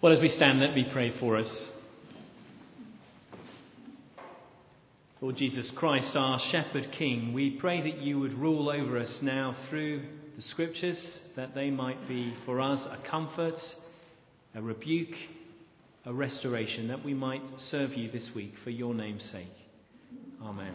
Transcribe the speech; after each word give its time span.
Well, 0.00 0.12
as 0.12 0.20
we 0.20 0.28
stand, 0.28 0.60
let 0.60 0.76
me 0.76 0.86
pray 0.92 1.12
for 1.18 1.36
us. 1.36 1.66
Lord 5.20 5.34
Jesus 5.34 5.72
Christ, 5.74 6.14
our 6.14 6.38
Shepherd 6.52 6.92
King, 6.96 7.32
we 7.32 7.58
pray 7.58 7.82
that 7.82 7.98
you 7.98 8.20
would 8.20 8.34
rule 8.34 8.70
over 8.70 8.96
us 8.96 9.18
now 9.22 9.56
through 9.68 10.04
the 10.36 10.42
Scriptures, 10.42 11.18
that 11.34 11.52
they 11.56 11.70
might 11.70 12.06
be 12.06 12.32
for 12.46 12.60
us 12.60 12.78
a 12.86 13.10
comfort, 13.10 13.56
a 14.54 14.62
rebuke, 14.62 15.16
a 16.06 16.14
restoration, 16.14 16.86
that 16.86 17.04
we 17.04 17.12
might 17.12 17.42
serve 17.56 17.90
you 17.94 18.08
this 18.08 18.30
week 18.36 18.52
for 18.62 18.70
your 18.70 18.94
name's 18.94 19.28
sake. 19.32 19.48
Amen. 20.40 20.74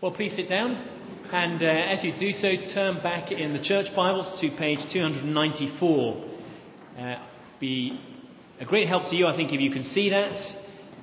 Well, 0.00 0.12
please 0.12 0.34
sit 0.34 0.48
down, 0.48 0.72
and 1.30 1.62
uh, 1.62 1.66
as 1.66 2.02
you 2.02 2.14
do 2.18 2.32
so, 2.32 2.48
turn 2.72 3.02
back 3.02 3.30
in 3.30 3.52
the 3.52 3.62
church 3.62 3.94
Bibles 3.94 4.40
to 4.40 4.48
page 4.56 4.78
294. 4.90 6.33
Uh, 6.98 7.16
be 7.58 7.98
a 8.60 8.64
great 8.64 8.86
help 8.86 9.10
to 9.10 9.16
you, 9.16 9.26
I 9.26 9.34
think, 9.34 9.52
if 9.52 9.60
you 9.60 9.72
can 9.72 9.82
see 9.82 10.10
that. 10.10 10.36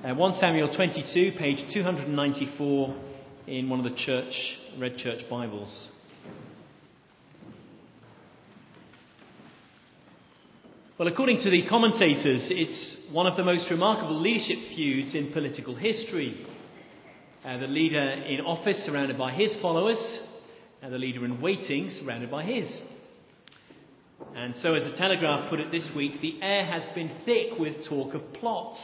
Uh, 0.02 0.14
1 0.14 0.34
Samuel 0.36 0.74
22, 0.74 1.32
page 1.38 1.58
294, 1.70 2.96
in 3.46 3.68
one 3.68 3.78
of 3.78 3.84
the 3.84 3.94
church, 3.98 4.32
Red 4.78 4.96
Church 4.96 5.20
Bibles. 5.28 5.88
Well, 10.98 11.08
according 11.08 11.40
to 11.40 11.50
the 11.50 11.68
commentators, 11.68 12.46
it's 12.48 12.96
one 13.12 13.26
of 13.26 13.36
the 13.36 13.44
most 13.44 13.70
remarkable 13.70 14.18
leadership 14.18 14.56
feuds 14.74 15.14
in 15.14 15.30
political 15.30 15.74
history. 15.74 16.46
Uh, 17.44 17.58
the 17.58 17.66
leader 17.66 18.00
in 18.00 18.40
office 18.40 18.78
surrounded 18.86 19.18
by 19.18 19.32
his 19.32 19.54
followers, 19.60 20.20
and 20.80 20.90
the 20.90 20.98
leader 20.98 21.22
in 21.26 21.42
waiting 21.42 21.90
surrounded 21.90 22.30
by 22.30 22.44
his. 22.44 22.80
And 24.34 24.56
so, 24.56 24.74
as 24.74 24.90
the 24.90 24.96
Telegraph 24.96 25.50
put 25.50 25.60
it 25.60 25.70
this 25.70 25.90
week, 25.94 26.20
the 26.20 26.42
air 26.42 26.64
has 26.64 26.84
been 26.94 27.10
thick 27.24 27.58
with 27.58 27.86
talk 27.88 28.14
of 28.14 28.32
plots. 28.34 28.78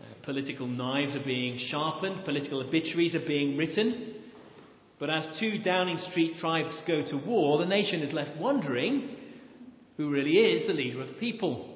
Uh, 0.00 0.04
political 0.24 0.66
knives 0.66 1.14
are 1.14 1.24
being 1.24 1.58
sharpened, 1.58 2.24
political 2.24 2.60
obituaries 2.60 3.14
are 3.14 3.26
being 3.26 3.56
written. 3.56 4.14
But 4.98 5.10
as 5.10 5.38
two 5.40 5.58
Downing 5.62 5.96
Street 5.96 6.36
tribes 6.38 6.82
go 6.86 7.02
to 7.02 7.16
war, 7.26 7.58
the 7.58 7.66
nation 7.66 8.00
is 8.00 8.12
left 8.12 8.38
wondering 8.38 9.16
who 9.96 10.10
really 10.10 10.32
is 10.32 10.66
the 10.66 10.72
leader 10.72 11.00
of 11.02 11.08
the 11.08 11.14
people. 11.14 11.68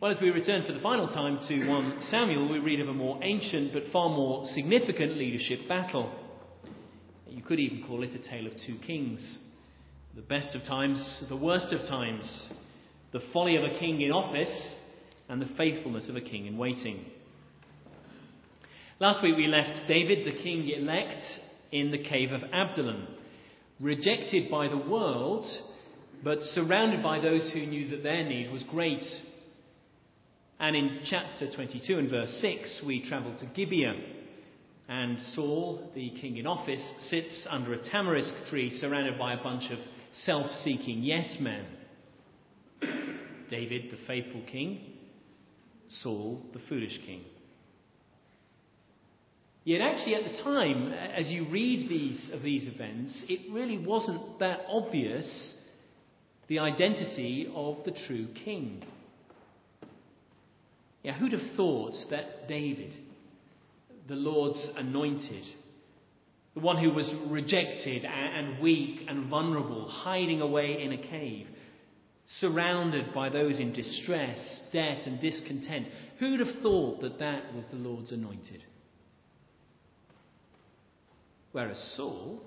Well, 0.00 0.10
as 0.10 0.20
we 0.20 0.30
return 0.30 0.64
for 0.66 0.72
the 0.72 0.80
final 0.80 1.08
time 1.08 1.40
to 1.48 1.68
1 1.68 2.02
Samuel, 2.10 2.50
we 2.50 2.58
read 2.58 2.80
of 2.80 2.88
a 2.88 2.94
more 2.94 3.18
ancient 3.22 3.72
but 3.72 3.82
far 3.92 4.08
more 4.08 4.44
significant 4.46 5.16
leadership 5.16 5.68
battle. 5.68 6.12
You 7.28 7.42
could 7.42 7.60
even 7.60 7.86
call 7.86 8.02
it 8.02 8.14
a 8.14 8.28
tale 8.28 8.46
of 8.46 8.54
two 8.66 8.78
kings 8.86 9.38
the 10.14 10.22
best 10.22 10.56
of 10.56 10.62
times, 10.64 11.24
the 11.28 11.36
worst 11.36 11.72
of 11.72 11.86
times, 11.88 12.48
the 13.12 13.20
folly 13.32 13.56
of 13.56 13.62
a 13.62 13.78
king 13.78 14.00
in 14.00 14.10
office, 14.10 14.74
and 15.28 15.40
the 15.40 15.54
faithfulness 15.56 16.08
of 16.08 16.16
a 16.16 16.20
king 16.20 16.46
in 16.46 16.58
waiting. 16.58 17.04
Last 18.98 19.22
week 19.22 19.36
we 19.36 19.46
left 19.46 19.86
David, 19.86 20.26
the 20.26 20.42
king 20.42 20.68
elect, 20.68 21.22
in 21.70 21.92
the 21.92 22.02
cave 22.02 22.32
of 22.32 22.42
Adullam, 22.52 23.06
rejected 23.78 24.50
by 24.50 24.66
the 24.66 24.76
world, 24.76 25.44
but 26.24 26.40
surrounded 26.40 27.02
by 27.02 27.20
those 27.20 27.48
who 27.52 27.60
knew 27.60 27.88
that 27.90 28.02
their 28.02 28.24
need 28.24 28.50
was 28.50 28.64
great. 28.64 29.04
And 30.58 30.74
in 30.74 31.00
chapter 31.04 31.50
22 31.54 31.98
and 31.98 32.10
verse 32.10 32.36
6, 32.40 32.82
we 32.84 33.08
travel 33.08 33.36
to 33.38 33.46
Gibeah. 33.46 33.94
And 34.88 35.20
Saul, 35.34 35.88
the 35.94 36.10
king 36.20 36.36
in 36.36 36.48
office, 36.48 36.92
sits 37.08 37.46
under 37.48 37.72
a 37.72 37.78
tamarisk 37.78 38.50
tree 38.50 38.70
surrounded 38.70 39.16
by 39.16 39.34
a 39.34 39.42
bunch 39.42 39.70
of 39.70 39.78
self 40.12 40.50
seeking 40.64 41.02
yes 41.02 41.36
men. 41.40 41.66
David, 43.50 43.90
the 43.90 43.98
faithful 44.06 44.42
king, 44.50 44.80
Saul, 45.88 46.40
the 46.52 46.60
foolish 46.68 46.98
king. 47.04 47.22
Yet, 49.64 49.80
actually, 49.80 50.14
at 50.14 50.24
the 50.24 50.42
time, 50.42 50.92
as 50.92 51.28
you 51.28 51.46
read 51.50 51.88
these 51.88 52.30
of 52.32 52.42
these 52.42 52.66
events, 52.66 53.24
it 53.28 53.52
really 53.52 53.76
wasn't 53.76 54.38
that 54.38 54.60
obvious 54.68 55.54
the 56.48 56.60
identity 56.60 57.50
of 57.54 57.84
the 57.84 57.92
true 58.06 58.28
king. 58.44 58.82
Yeah, 61.02 61.18
who'd 61.18 61.32
have 61.32 61.56
thought 61.56 61.94
that 62.10 62.48
David, 62.48 62.94
the 64.08 64.14
Lord's 64.14 64.66
anointed, 64.76 65.44
the 66.60 66.66
one 66.66 66.82
who 66.82 66.92
was 66.92 67.12
rejected 67.28 68.04
and 68.04 68.60
weak 68.60 69.02
and 69.08 69.28
vulnerable, 69.28 69.88
hiding 69.88 70.40
away 70.40 70.82
in 70.82 70.92
a 70.92 70.98
cave, 70.98 71.46
surrounded 72.38 73.12
by 73.14 73.28
those 73.28 73.58
in 73.58 73.72
distress, 73.72 74.62
debt, 74.72 75.06
and 75.06 75.20
discontent. 75.20 75.86
Who'd 76.18 76.40
have 76.40 76.62
thought 76.62 77.00
that 77.00 77.18
that 77.18 77.54
was 77.54 77.64
the 77.70 77.76
Lord's 77.76 78.12
anointed? 78.12 78.62
Whereas 81.52 81.94
Saul, 81.96 82.40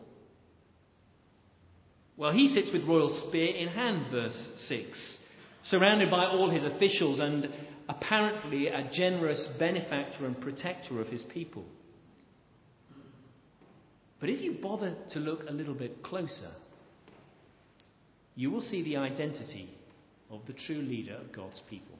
well, 2.15 2.31
he 2.31 2.53
sits 2.53 2.71
with 2.71 2.87
royal 2.87 3.09
spear 3.27 3.55
in 3.55 3.67
hand, 3.67 4.11
verse 4.11 4.51
6, 4.67 5.17
surrounded 5.63 6.11
by 6.11 6.25
all 6.25 6.49
his 6.49 6.63
officials 6.63 7.19
and 7.19 7.49
apparently 7.89 8.67
a 8.67 8.89
generous 8.93 9.49
benefactor 9.59 10.25
and 10.25 10.39
protector 10.39 11.01
of 11.01 11.07
his 11.07 11.23
people. 11.33 11.65
But 14.23 14.29
if 14.29 14.41
you 14.41 14.53
bother 14.53 14.95
to 15.09 15.19
look 15.19 15.41
a 15.49 15.51
little 15.51 15.73
bit 15.73 16.01
closer, 16.01 16.51
you 18.35 18.51
will 18.51 18.61
see 18.61 18.81
the 18.81 18.95
identity 18.95 19.69
of 20.31 20.39
the 20.47 20.53
true 20.53 20.77
leader 20.77 21.15
of 21.15 21.33
God's 21.33 21.61
people. 21.69 21.99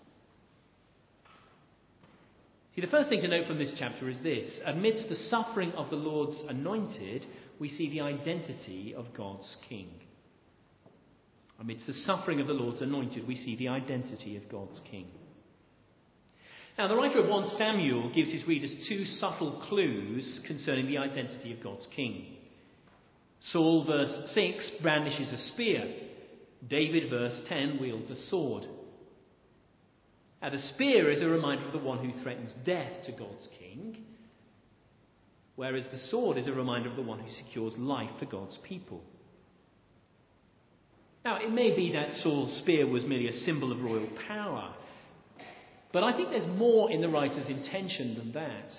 See, 2.74 2.80
the 2.80 2.88
first 2.88 3.10
thing 3.10 3.20
to 3.20 3.28
note 3.28 3.46
from 3.46 3.58
this 3.58 3.74
chapter 3.78 4.08
is 4.08 4.22
this 4.24 4.62
amidst 4.66 5.10
the 5.10 5.18
suffering 5.18 5.74
of 5.74 5.90
the 5.90 5.98
Lord's 5.98 6.42
anointed, 6.48 7.26
we 7.60 7.68
see 7.68 7.90
the 7.90 8.00
identity 8.00 8.96
of 8.96 9.08
God's 9.14 9.58
king. 9.68 9.90
Amidst 11.60 11.88
the 11.88 11.94
suffering 11.94 12.40
of 12.40 12.48
the 12.48 12.54
Lord's 12.54 12.82
anointed, 12.82 13.28
we 13.28 13.36
see 13.36 13.58
the 13.58 13.68
identity 13.68 14.38
of 14.38 14.48
God's 14.48 14.80
king. 14.90 15.08
Now, 16.78 16.88
the 16.88 16.96
writer 16.96 17.20
of 17.20 17.30
1 17.30 17.58
Samuel 17.58 18.12
gives 18.14 18.32
his 18.32 18.48
readers 18.48 18.74
two 18.90 19.06
subtle 19.06 19.64
clues 19.68 20.42
concerning 20.48 20.88
the 20.88 20.98
identity 20.98 21.54
of 21.54 21.62
God's 21.62 21.88
king. 21.96 22.36
Saul, 23.52 23.86
verse 23.86 24.32
6, 24.34 24.72
brandishes 24.82 25.32
a 25.32 25.38
spear. 25.54 25.94
David, 26.68 27.10
verse 27.10 27.40
10, 27.48 27.80
wields 27.80 28.10
a 28.10 28.16
sword. 28.28 28.66
Now, 30.42 30.50
the 30.50 30.60
spear 30.60 31.12
is 31.12 31.22
a 31.22 31.28
reminder 31.28 31.66
of 31.66 31.74
the 31.74 31.80
one 31.80 32.00
who 32.04 32.22
threatens 32.22 32.54
death 32.66 33.06
to 33.06 33.12
God's 33.12 33.48
king, 33.60 34.04
whereas 35.56 35.88
the 35.92 35.98
sword 35.98 36.38
is 36.38 36.48
a 36.48 36.54
reminder 36.54 36.90
of 36.90 36.96
the 36.96 37.02
one 37.02 37.20
who 37.20 37.30
secures 37.30 37.76
life 37.78 38.10
for 38.20 38.26
God's 38.26 38.58
people. 38.68 39.02
Now, 41.24 41.38
it 41.38 41.52
may 41.52 41.76
be 41.76 41.94
that 41.94 42.14
Saul's 42.16 42.58
spear 42.60 42.88
was 42.88 43.06
merely 43.06 43.30
a 43.30 43.40
symbol 43.46 43.72
of 43.72 43.82
royal 43.82 44.10
power, 44.28 44.74
but 45.94 46.04
I 46.04 46.18
think 46.18 46.32
there's 46.32 46.48
more 46.48 46.92
in 46.92 47.02
the 47.02 47.08
writer's 47.08 47.48
intention 47.48 48.16
than 48.16 48.32
that. 48.32 48.74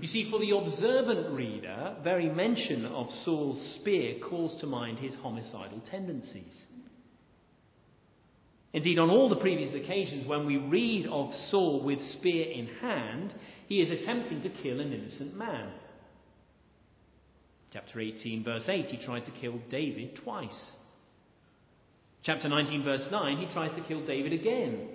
You 0.00 0.08
see, 0.08 0.28
for 0.28 0.40
the 0.40 0.50
observant 0.50 1.32
reader, 1.32 1.94
very 2.02 2.28
mention 2.28 2.86
of 2.86 3.08
Saul's 3.24 3.78
spear 3.80 4.16
calls 4.18 4.60
to 4.60 4.66
mind 4.66 4.98
his 4.98 5.14
homicidal 5.14 5.80
tendencies. 5.88 6.52
Indeed, 8.72 8.98
on 8.98 9.10
all 9.10 9.28
the 9.28 9.36
previous 9.36 9.74
occasions 9.74 10.26
when 10.26 10.44
we 10.44 10.56
read 10.56 11.06
of 11.06 11.32
Saul 11.50 11.84
with 11.84 12.00
spear 12.00 12.50
in 12.50 12.66
hand, 12.66 13.32
he 13.68 13.80
is 13.80 13.92
attempting 13.92 14.42
to 14.42 14.48
kill 14.48 14.80
an 14.80 14.92
innocent 14.92 15.36
man. 15.36 15.70
Chapter 17.72 18.00
18, 18.00 18.42
verse 18.42 18.64
8, 18.68 18.86
he 18.86 19.04
tried 19.04 19.24
to 19.26 19.32
kill 19.40 19.60
David 19.70 20.18
twice. 20.24 20.72
Chapter 22.24 22.48
19, 22.48 22.82
verse 22.82 23.06
9, 23.08 23.38
he 23.38 23.52
tries 23.52 23.74
to 23.76 23.86
kill 23.86 24.04
David 24.04 24.32
again. 24.32 24.88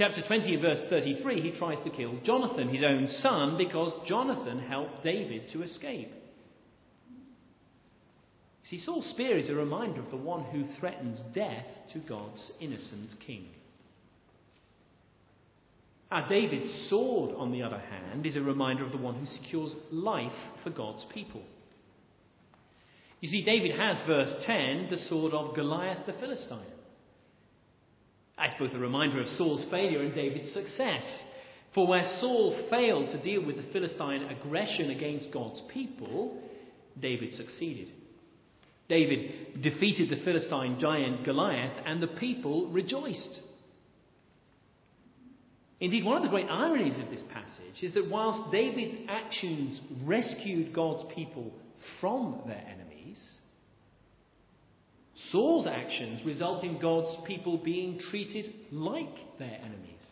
Chapter 0.00 0.22
20, 0.26 0.56
verse 0.56 0.80
33, 0.88 1.42
he 1.42 1.58
tries 1.58 1.84
to 1.84 1.90
kill 1.90 2.18
Jonathan, 2.24 2.70
his 2.70 2.82
own 2.82 3.06
son, 3.06 3.58
because 3.58 3.92
Jonathan 4.06 4.58
helped 4.58 5.02
David 5.02 5.50
to 5.52 5.62
escape. 5.62 6.10
See, 8.62 8.80
Saul's 8.80 9.10
spear 9.10 9.36
is 9.36 9.50
a 9.50 9.54
reminder 9.54 10.00
of 10.00 10.10
the 10.10 10.16
one 10.16 10.44
who 10.44 10.64
threatens 10.78 11.20
death 11.34 11.66
to 11.92 11.98
God's 11.98 12.50
innocent 12.60 13.10
king. 13.26 13.44
Our 16.10 16.26
David's 16.30 16.88
sword, 16.88 17.34
on 17.36 17.52
the 17.52 17.62
other 17.62 17.80
hand, 17.80 18.24
is 18.24 18.36
a 18.36 18.40
reminder 18.40 18.86
of 18.86 18.92
the 18.92 18.96
one 18.96 19.16
who 19.16 19.26
secures 19.26 19.76
life 19.90 20.32
for 20.64 20.70
God's 20.70 21.04
people. 21.12 21.42
You 23.20 23.28
see, 23.28 23.44
David 23.44 23.78
has, 23.78 24.00
verse 24.06 24.34
10, 24.46 24.86
the 24.88 24.96
sword 24.96 25.34
of 25.34 25.54
Goliath 25.54 26.06
the 26.06 26.14
Philistine. 26.14 26.79
It's 28.40 28.58
both 28.58 28.72
a 28.72 28.78
reminder 28.78 29.20
of 29.20 29.28
Saul's 29.28 29.64
failure 29.70 30.00
and 30.02 30.14
David's 30.14 30.52
success. 30.52 31.04
For 31.74 31.86
where 31.86 32.04
Saul 32.20 32.66
failed 32.68 33.10
to 33.10 33.22
deal 33.22 33.44
with 33.44 33.56
the 33.56 33.72
Philistine 33.72 34.22
aggression 34.22 34.90
against 34.90 35.30
God's 35.30 35.62
people, 35.72 36.42
David 37.00 37.34
succeeded. 37.34 37.92
David 38.88 39.62
defeated 39.62 40.10
the 40.10 40.24
Philistine 40.24 40.78
giant 40.80 41.24
Goliath, 41.24 41.76
and 41.86 42.02
the 42.02 42.08
people 42.08 42.66
rejoiced. 42.72 43.40
Indeed, 45.78 46.04
one 46.04 46.16
of 46.16 46.22
the 46.22 46.28
great 46.28 46.48
ironies 46.50 46.98
of 46.98 47.08
this 47.08 47.22
passage 47.32 47.82
is 47.82 47.94
that 47.94 48.10
whilst 48.10 48.50
David's 48.50 48.96
actions 49.08 49.80
rescued 50.04 50.74
God's 50.74 51.04
people 51.14 51.52
from 52.00 52.42
their 52.46 52.62
enemies, 52.66 52.89
Saul's 55.28 55.66
actions 55.66 56.24
result 56.24 56.64
in 56.64 56.80
God's 56.80 57.16
people 57.26 57.58
being 57.58 57.98
treated 57.98 58.52
like 58.72 59.14
their 59.38 59.58
enemies. 59.62 60.06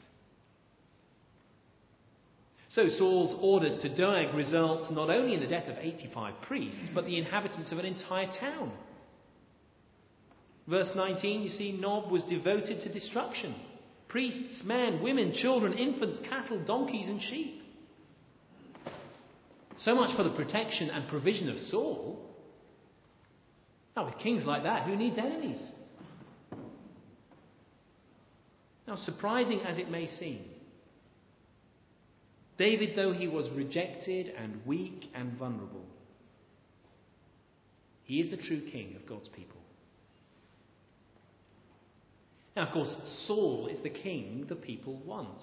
So 2.71 2.89
Saul's 2.89 3.35
orders 3.41 3.81
to 3.83 3.95
Doeg 3.95 4.35
result 4.35 4.93
not 4.93 5.09
only 5.09 5.35
in 5.35 5.41
the 5.41 5.47
death 5.47 5.69
of 5.69 5.79
85 5.79 6.35
priests, 6.43 6.89
but 6.95 7.07
the 7.07 7.19
inhabitants 7.19 7.73
of 7.73 7.79
an 7.79 7.87
entire 7.87 8.31
town. 8.39 8.73
Verse 10.67 10.91
19, 10.95 11.43
you 11.43 11.49
see, 11.49 11.73
Nob 11.73 12.11
was 12.11 12.23
devoted 12.25 12.83
to 12.83 12.93
destruction 12.93 13.55
priests, 14.09 14.63
men, 14.65 15.03
women, 15.03 15.33
children, 15.35 15.75
infants, 15.75 16.19
cattle, 16.29 16.59
donkeys, 16.65 17.09
and 17.09 17.21
sheep. 17.21 17.63
So 19.79 19.95
much 19.95 20.17
for 20.17 20.23
the 20.23 20.35
protection 20.35 20.91
and 20.91 21.09
provision 21.09 21.49
of 21.51 21.59
Saul. 21.59 22.28
Now, 23.99 24.05
with 24.05 24.19
kings 24.19 24.45
like 24.45 24.63
that, 24.63 24.85
who 24.85 24.95
needs 24.95 25.19
enemies? 25.19 25.61
Now, 28.87 28.95
surprising 28.95 29.63
as 29.63 29.77
it 29.77 29.91
may 29.91 30.07
seem, 30.07 30.45
David, 32.59 32.95
though 32.95 33.13
he 33.13 33.27
was 33.27 33.51
rejected 33.51 34.29
and 34.39 34.65
weak 34.65 35.07
and 35.17 35.37
vulnerable, 35.37 35.85
he 38.05 38.21
is 38.21 38.31
the 38.31 38.37
true 38.37 38.61
king 38.71 38.95
of 38.95 39.05
God's 39.05 39.31
people. 39.31 39.59
Now, 42.55 42.69
of 42.69 42.73
course, 42.73 42.95
Saul 43.27 43.67
is 43.67 43.83
the 43.83 43.91
king 43.91 44.47
the 44.49 44.55
people 44.55 44.95
want. 45.05 45.43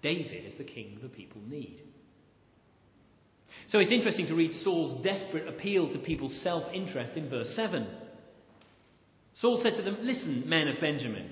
David 0.00 0.46
is 0.46 0.54
the 0.56 0.64
king 0.64 0.98
the 1.02 1.10
people 1.10 1.42
need. 1.46 1.82
So 3.68 3.78
it's 3.80 3.92
interesting 3.92 4.26
to 4.28 4.34
read 4.34 4.54
Saul's 4.54 5.04
desperate 5.04 5.46
appeal 5.46 5.92
to 5.92 5.98
people's 5.98 6.40
self 6.42 6.64
interest 6.72 7.16
in 7.16 7.28
verse 7.28 7.54
7. 7.54 7.86
Saul 9.34 9.60
said 9.62 9.74
to 9.76 9.82
them, 9.82 9.98
Listen, 10.00 10.48
men 10.48 10.68
of 10.68 10.80
Benjamin, 10.80 11.30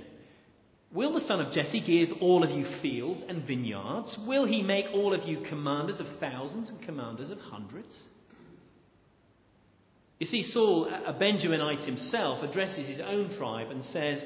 will 0.92 1.14
the 1.14 1.20
son 1.20 1.40
of 1.40 1.52
Jesse 1.52 1.80
give 1.80 2.18
all 2.20 2.44
of 2.44 2.50
you 2.50 2.66
fields 2.82 3.22
and 3.26 3.46
vineyards? 3.46 4.18
Will 4.28 4.44
he 4.44 4.62
make 4.62 4.86
all 4.92 5.14
of 5.14 5.26
you 5.26 5.40
commanders 5.48 5.98
of 5.98 6.06
thousands 6.20 6.68
and 6.68 6.82
commanders 6.82 7.30
of 7.30 7.38
hundreds? 7.38 8.06
You 10.18 10.26
see, 10.26 10.44
Saul, 10.44 10.86
a 10.86 11.14
Benjaminite 11.14 11.84
himself, 11.84 12.42
addresses 12.42 12.86
his 12.88 13.00
own 13.00 13.36
tribe 13.36 13.70
and 13.70 13.82
says, 13.84 14.22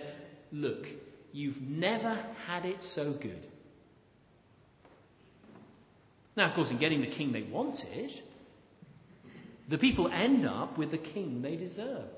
Look, 0.53 0.85
you've 1.33 1.61
never 1.61 2.21
had 2.47 2.65
it 2.65 2.83
so 2.95 3.15
good. 3.21 3.47
Now, 6.37 6.51
of 6.51 6.55
course, 6.55 6.71
in 6.71 6.79
getting 6.79 7.01
the 7.01 7.11
king 7.11 7.33
they 7.33 7.43
wanted, 7.43 8.11
the 9.69 9.79
people 9.79 10.09
end 10.09 10.47
up 10.47 10.79
with 10.79 10.91
the 10.91 10.99
king 10.99 11.43
they 11.43 11.57
deserve. 11.57 12.09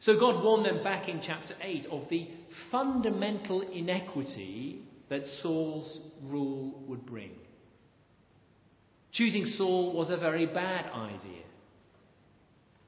So 0.00 0.18
God 0.18 0.42
warned 0.42 0.66
them 0.66 0.82
back 0.82 1.08
in 1.08 1.20
chapter 1.24 1.54
8 1.60 1.86
of 1.86 2.08
the 2.10 2.28
fundamental 2.72 3.60
inequity 3.60 4.82
that 5.08 5.26
Saul's 5.40 6.00
rule 6.24 6.82
would 6.88 7.06
bring. 7.06 7.30
Choosing 9.12 9.44
Saul 9.44 9.94
was 9.94 10.10
a 10.10 10.16
very 10.16 10.46
bad 10.46 10.86
idea. 10.92 11.44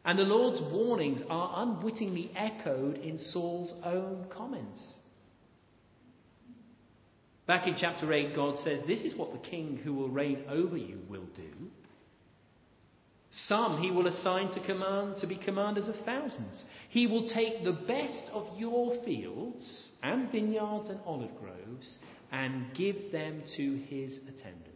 And 0.05 0.19
the 0.19 0.25
Lord's 0.25 0.61
warnings 0.73 1.23
are 1.31 1.63
unwittingly 1.63 2.31
echoed 2.37 2.99
in 2.99 3.19
Saul's 3.19 3.73
own 3.85 4.27
comments. 4.31 4.95
Back 7.47 7.67
in 7.67 7.75
chapter 7.77 8.11
8, 8.11 8.35
God 8.35 8.57
says, 8.65 8.81
This 8.87 9.01
is 9.01 9.17
what 9.17 9.33
the 9.33 9.49
king 9.51 9.79
who 9.85 9.95
will 9.95 10.09
reign 10.09 10.45
over 10.49 10.77
you 10.77 11.01
will 11.09 11.27
do. 11.37 11.71
Some 13.49 13.83
he 13.83 13.91
will 13.91 14.07
assign 14.07 14.51
to 14.53 14.65
command 14.65 15.17
to 15.19 15.27
be 15.27 15.37
commanders 15.37 15.89
of 15.89 15.97
thousands. 16.05 16.63
He 16.89 17.07
will 17.07 17.29
take 17.29 17.65
the 17.65 17.73
best 17.73 18.31
of 18.33 18.47
your 18.57 19.05
fields 19.05 19.91
and 20.03 20.31
vineyards 20.31 20.89
and 20.89 21.01
olive 21.05 21.33
groves 21.41 21.99
and 22.31 22.73
give 22.75 23.13
them 23.13 23.43
to 23.57 23.77
his 23.89 24.19
attendants. 24.19 24.71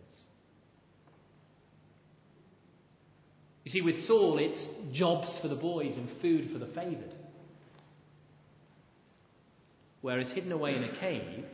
You 3.64 3.70
see, 3.70 3.82
with 3.82 4.04
Saul, 4.06 4.38
it's 4.38 4.66
jobs 4.92 5.38
for 5.40 5.48
the 5.48 5.54
boys 5.54 5.94
and 5.96 6.08
food 6.20 6.50
for 6.52 6.58
the 6.58 6.72
favoured. 6.74 7.14
Whereas 10.00 10.30
hidden 10.30 10.52
away 10.52 10.74
in 10.74 10.84
a 10.84 10.98
cave, 10.98 11.44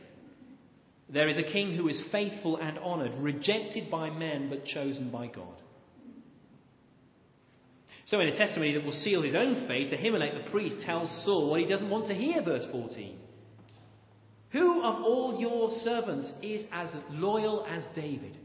there 1.09 1.27
is 1.27 1.37
a 1.37 1.43
king 1.43 1.75
who 1.75 1.87
is 1.87 2.03
faithful 2.11 2.57
and 2.57 2.77
honoured, 2.79 3.15
rejected 3.15 3.91
by 3.91 4.09
men 4.09 4.49
but 4.49 4.65
chosen 4.65 5.11
by 5.11 5.27
God. 5.27 5.55
So, 8.07 8.19
in 8.19 8.27
a 8.27 8.37
testimony 8.37 8.73
that 8.73 8.83
will 8.83 8.91
seal 8.91 9.23
his 9.23 9.35
own 9.35 9.67
fate, 9.67 9.91
Ahimelech 9.91 10.45
the 10.45 10.51
priest 10.51 10.77
tells 10.85 11.09
Saul 11.25 11.49
what 11.49 11.59
he 11.59 11.67
doesn't 11.67 11.89
want 11.89 12.07
to 12.07 12.13
hear, 12.13 12.43
verse 12.43 12.65
14. 12.71 13.17
Who 14.51 14.83
of 14.83 15.03
all 15.03 15.39
your 15.39 15.71
servants 15.83 16.31
is 16.41 16.63
as 16.71 16.89
loyal 17.09 17.65
as 17.67 17.83
David, 17.95 18.37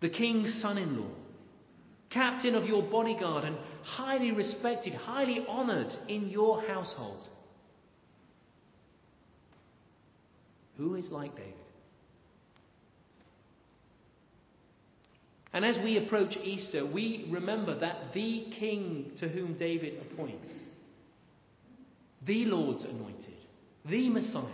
the 0.00 0.08
king's 0.08 0.60
son 0.62 0.78
in 0.78 1.00
law? 1.00 1.10
captain 2.10 2.56
of 2.56 2.66
your 2.66 2.82
bodyguard, 2.82 3.44
and 3.44 3.56
highly 3.82 4.32
respected, 4.32 4.92
highly 4.94 5.44
honored 5.48 5.96
in 6.08 6.28
your 6.28 6.62
household. 6.62 7.28
Who 10.80 10.94
is 10.94 11.10
like 11.10 11.36
David? 11.36 11.52
And 15.52 15.62
as 15.62 15.76
we 15.84 15.98
approach 15.98 16.38
Easter, 16.42 16.86
we 16.86 17.28
remember 17.30 17.78
that 17.80 18.14
the 18.14 18.46
king 18.58 19.12
to 19.18 19.28
whom 19.28 19.58
David 19.58 20.00
appoints, 20.00 20.50
the 22.26 22.46
Lord's 22.46 22.84
anointed, 22.84 23.36
the 23.84 24.08
Messiah, 24.08 24.44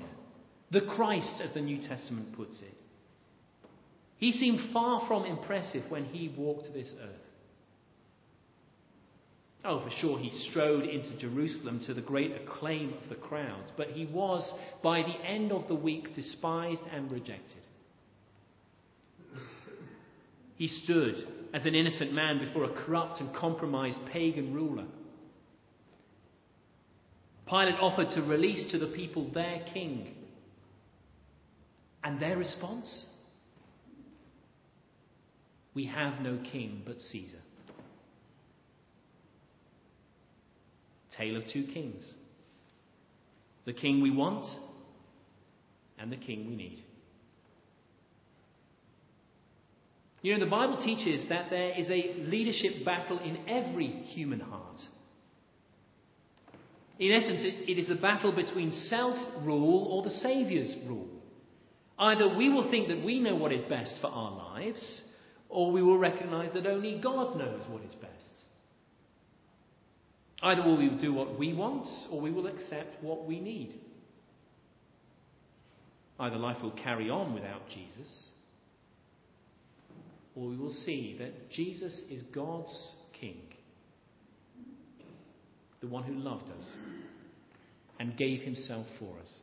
the 0.73 0.81
Christ, 0.81 1.41
as 1.45 1.55
the 1.55 1.61
New 1.61 1.81
Testament 1.87 2.35
puts 2.35 2.59
it, 2.61 2.75
he 4.17 4.33
seemed 4.33 4.73
far 4.73 5.07
from 5.07 5.27
impressive 5.27 5.89
when 5.91 6.07
he 6.07 6.35
walked 6.37 6.73
this 6.75 6.93
earth. 7.01 7.26
Oh, 9.69 9.81
for 9.81 9.91
sure, 9.91 10.17
he 10.17 10.31
strode 10.31 10.85
into 10.85 11.19
Jerusalem 11.19 11.81
to 11.87 11.95
the 11.95 12.01
great 12.01 12.31
acclaim 12.31 12.95
of 13.03 13.09
the 13.09 13.17
crowds, 13.17 13.73
but 13.77 13.89
he 13.89 14.07
was, 14.07 14.49
by 14.81 15.03
the 15.03 15.29
end 15.29 15.51
of 15.51 15.67
the 15.67 15.75
week, 15.75 16.15
despised 16.15 16.83
and 16.93 17.11
rejected. 17.11 17.67
He 20.55 20.69
stood 20.69 21.17
as 21.53 21.67
an 21.67 21.75
innocent 21.75 22.13
man 22.13 22.39
before 22.39 22.63
a 22.65 22.85
corrupt 22.85 23.21
and 23.21 23.35
compromised 23.35 23.99
pagan 24.13 24.55
ruler. 24.55 24.87
Pilate 27.49 27.75
offered 27.81 28.11
to 28.11 28.23
release 28.23 28.71
to 28.71 28.79
the 28.79 28.95
people 28.95 29.33
their 29.33 29.65
king. 29.75 30.15
And 32.05 32.21
their 32.21 32.37
response? 32.37 33.05
We 35.75 35.87
have 35.87 36.21
no 36.21 36.39
king 36.53 36.83
but 36.87 37.01
Caesar. 37.01 37.39
Tale 41.17 41.37
of 41.37 41.45
two 41.53 41.65
kings 41.73 42.11
the 43.65 43.73
king 43.73 44.01
we 44.01 44.13
want 44.13 44.45
and 45.99 46.11
the 46.11 46.17
king 46.17 46.47
we 46.47 46.55
need. 46.55 46.85
You 50.23 50.35
know, 50.35 50.45
the 50.45 50.51
Bible 50.51 50.79
teaches 50.79 51.29
that 51.29 51.51
there 51.51 51.79
is 51.79 51.91
a 51.91 52.15
leadership 52.21 52.85
battle 52.85 53.19
in 53.19 53.49
every 53.49 53.87
human 53.87 54.41
heart. 54.41 54.81
In 56.99 57.13
essence, 57.13 57.43
it 57.45 57.79
is 57.79 57.91
a 57.91 57.95
battle 57.95 58.35
between 58.35 58.73
self 58.73 59.17
rule 59.43 59.89
or 59.91 60.03
the 60.03 60.11
Saviour's 60.11 60.75
rule. 60.87 61.09
Either 61.99 62.37
we 62.37 62.49
will 62.49 62.71
think 62.71 62.89
that 62.89 63.05
we 63.05 63.21
know 63.21 63.37
what 63.37 63.53
is 63.53 63.63
best 63.63 63.99
for 64.01 64.09
our 64.09 64.55
lives, 64.55 65.03
or 65.49 65.71
we 65.73 65.83
will 65.83 65.99
recognize 65.99 66.53
that 66.55 66.67
only 66.67 66.99
God 67.03 67.37
knows 67.37 67.63
what 67.69 67.83
is 67.83 67.95
best. 67.95 68.13
Either 70.43 70.63
we 70.63 70.89
will 70.89 70.99
do 70.99 71.13
what 71.13 71.39
we 71.39 71.55
want 71.55 71.89
or 72.11 72.21
we 72.21 72.31
will 72.31 72.47
accept 72.47 73.03
what 73.03 73.25
we 73.25 73.41
need. 73.41 73.75
Either 76.19 76.37
life 76.37 76.63
will 76.63 76.73
carry 76.73 77.11
on 77.11 77.35
without 77.35 77.69
Jesus, 77.69 78.27
or 80.35 80.49
we 80.49 80.57
will 80.57 80.71
see 80.71 81.17
that 81.19 81.51
Jesus 81.51 82.03
is 82.11 82.23
God's 82.35 82.93
King, 83.19 83.41
the 85.81 85.89
one 85.89 86.05
who 86.05 86.15
loved 86.15 86.51
us 86.51 86.73
and 87.99 88.17
gave 88.17 88.43
himself 88.43 88.87
for 88.99 89.19
us. 89.21 89.35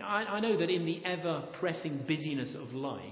I, 0.00 0.24
I 0.24 0.40
know 0.40 0.56
that 0.56 0.70
in 0.70 0.86
the 0.86 1.04
ever 1.04 1.44
pressing 1.58 2.04
busyness 2.06 2.54
of 2.54 2.72
life, 2.74 3.02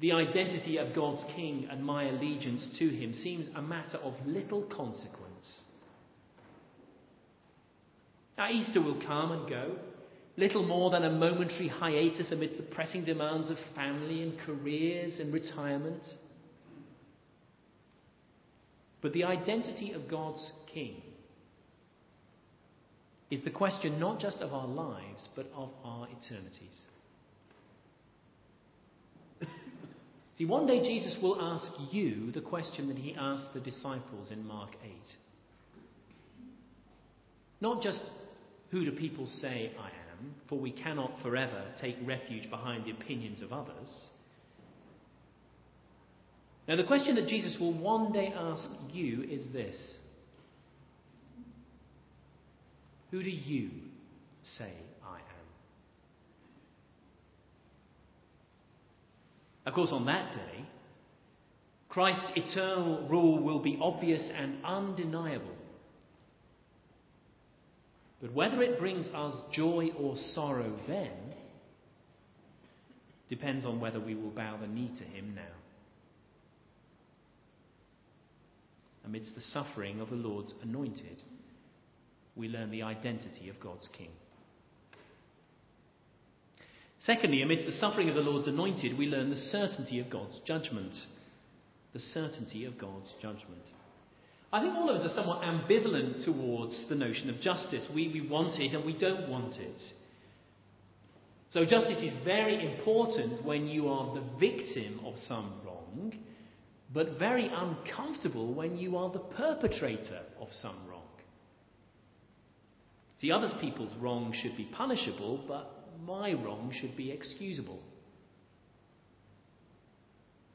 the 0.00 0.12
identity 0.12 0.78
of 0.78 0.94
God's 0.94 1.24
king 1.36 1.68
and 1.70 1.84
my 1.84 2.08
allegiance 2.08 2.68
to 2.78 2.88
him 2.88 3.14
seems 3.14 3.48
a 3.54 3.62
matter 3.62 3.98
of 3.98 4.14
little 4.26 4.62
consequence. 4.62 5.60
Now, 8.36 8.50
Easter 8.50 8.82
will 8.82 9.00
come 9.06 9.30
and 9.30 9.48
go, 9.48 9.76
little 10.36 10.64
more 10.64 10.90
than 10.90 11.04
a 11.04 11.10
momentary 11.10 11.68
hiatus 11.68 12.32
amidst 12.32 12.56
the 12.56 12.64
pressing 12.64 13.04
demands 13.04 13.50
of 13.50 13.56
family 13.76 14.22
and 14.22 14.38
careers 14.40 15.20
and 15.20 15.32
retirement. 15.32 16.04
But 19.00 19.12
the 19.12 19.24
identity 19.24 19.92
of 19.92 20.08
God's 20.08 20.50
king 20.72 21.00
is 23.30 23.42
the 23.44 23.50
question 23.50 24.00
not 24.00 24.18
just 24.18 24.38
of 24.38 24.52
our 24.52 24.66
lives, 24.66 25.28
but 25.36 25.46
of 25.54 25.70
our 25.84 26.08
eternities. 26.08 26.80
See, 30.36 30.44
one 30.44 30.66
day 30.66 30.82
Jesus 30.82 31.16
will 31.22 31.40
ask 31.40 31.70
you 31.92 32.32
the 32.32 32.40
question 32.40 32.88
that 32.88 32.98
he 32.98 33.14
asked 33.14 33.54
the 33.54 33.60
disciples 33.60 34.30
in 34.32 34.44
Mark 34.44 34.70
8. 34.82 34.90
Not 37.60 37.82
just 37.82 38.02
who 38.70 38.84
do 38.84 38.90
people 38.92 39.26
say 39.26 39.72
I 39.78 39.86
am, 39.86 40.34
for 40.48 40.58
we 40.58 40.72
cannot 40.72 41.12
forever 41.22 41.64
take 41.80 41.96
refuge 42.04 42.50
behind 42.50 42.84
the 42.84 42.90
opinions 42.90 43.42
of 43.42 43.52
others. 43.52 44.06
Now, 46.66 46.76
the 46.76 46.84
question 46.84 47.14
that 47.16 47.28
Jesus 47.28 47.56
will 47.60 47.78
one 47.78 48.10
day 48.12 48.32
ask 48.34 48.68
you 48.90 49.22
is 49.22 49.46
this 49.52 49.76
Who 53.10 53.22
do 53.22 53.30
you 53.30 53.70
say 54.58 54.72
I 55.06 55.18
am? 55.18 55.44
Of 59.66 59.74
course, 59.74 59.90
on 59.92 60.06
that 60.06 60.32
day, 60.32 60.64
Christ's 61.88 62.32
eternal 62.34 63.06
rule 63.08 63.42
will 63.42 63.62
be 63.62 63.78
obvious 63.80 64.28
and 64.34 64.64
undeniable. 64.64 65.54
But 68.20 68.32
whether 68.32 68.62
it 68.62 68.78
brings 68.78 69.06
us 69.08 69.36
joy 69.52 69.90
or 69.98 70.16
sorrow 70.32 70.72
then 70.88 71.12
depends 73.28 73.64
on 73.64 73.80
whether 73.80 74.00
we 74.00 74.14
will 74.14 74.30
bow 74.30 74.58
the 74.60 74.66
knee 74.66 74.92
to 74.98 75.04
Him 75.04 75.34
now. 75.34 75.42
Amidst 79.04 79.34
the 79.34 79.40
suffering 79.40 80.00
of 80.00 80.10
the 80.10 80.16
Lord's 80.16 80.54
anointed, 80.62 81.22
we 82.36 82.48
learn 82.48 82.70
the 82.70 82.82
identity 82.82 83.48
of 83.48 83.60
God's 83.60 83.88
King. 83.96 84.10
Secondly, 87.04 87.42
amidst 87.42 87.66
the 87.66 87.72
suffering 87.72 88.08
of 88.08 88.14
the 88.14 88.22
Lord's 88.22 88.48
anointed, 88.48 88.96
we 88.96 89.06
learn 89.06 89.28
the 89.28 89.36
certainty 89.36 90.00
of 90.00 90.08
God's 90.08 90.40
judgment. 90.46 90.94
The 91.92 91.98
certainty 92.00 92.64
of 92.64 92.78
God's 92.78 93.12
judgment. 93.20 93.62
I 94.50 94.62
think 94.62 94.74
all 94.74 94.88
of 94.88 95.00
us 95.00 95.10
are 95.10 95.14
somewhat 95.14 95.42
ambivalent 95.42 96.24
towards 96.24 96.88
the 96.88 96.94
notion 96.94 97.28
of 97.28 97.40
justice. 97.40 97.88
We, 97.94 98.08
we 98.08 98.26
want 98.26 98.58
it 98.58 98.72
and 98.72 98.86
we 98.86 98.96
don't 98.96 99.28
want 99.28 99.56
it. 99.56 99.80
So, 101.50 101.66
justice 101.66 102.02
is 102.02 102.14
very 102.24 102.74
important 102.74 103.44
when 103.44 103.66
you 103.66 103.88
are 103.88 104.14
the 104.14 104.24
victim 104.40 105.00
of 105.04 105.14
some 105.28 105.52
wrong, 105.64 106.14
but 106.92 107.18
very 107.18 107.48
uncomfortable 107.52 108.54
when 108.54 108.78
you 108.78 108.96
are 108.96 109.10
the 109.10 109.18
perpetrator 109.18 110.22
of 110.40 110.48
some 110.52 110.88
wrong. 110.88 111.02
See, 113.20 113.30
other 113.30 113.52
people's 113.60 113.94
wrong 114.00 114.34
should 114.40 114.56
be 114.56 114.68
punishable, 114.72 115.44
but 115.46 115.83
my 116.06 116.32
wrong 116.32 116.72
should 116.80 116.96
be 116.96 117.10
excusable. 117.10 117.80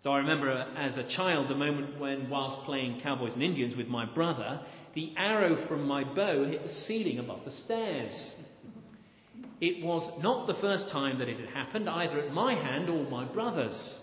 So 0.02 0.12
I 0.12 0.20
remember 0.20 0.50
as 0.78 0.96
a 0.96 1.10
child 1.10 1.50
the 1.50 1.56
moment 1.56 2.00
when, 2.00 2.30
whilst 2.30 2.66
playing 2.66 3.02
cowboys 3.02 3.34
and 3.34 3.44
Indians 3.44 3.76
with 3.76 3.88
my 3.88 4.06
brother, 4.06 4.62
the 4.96 5.12
arrow 5.18 5.68
from 5.68 5.86
my 5.86 6.04
bow 6.04 6.46
hit 6.46 6.64
the 6.64 6.74
ceiling 6.88 7.20
above 7.20 7.44
the 7.44 7.52
stairs. 7.52 8.32
It 9.60 9.84
was 9.84 10.10
not 10.24 10.48
the 10.48 10.54
first 10.62 10.90
time 10.90 11.20
that 11.20 11.28
it 11.28 11.38
had 11.38 11.50
happened, 11.50 11.90
either 11.90 12.22
at 12.22 12.32
my 12.32 12.54
hand 12.54 12.90
or 12.90 13.10
my 13.10 13.26
brother's. 13.26 13.96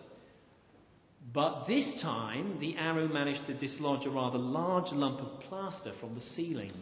But 1.33 1.67
this 1.67 2.01
time, 2.03 2.59
the 2.61 2.77
arrow 2.77 3.09
managed 3.09 3.47
to 3.47 3.59
dislodge 3.59 4.07
a 4.07 4.11
rather 4.11 4.39
large 4.39 4.93
lump 4.93 5.21
of 5.21 5.41
plaster 5.49 5.93
from 5.99 6.15
the 6.15 6.21
ceiling. 6.21 6.73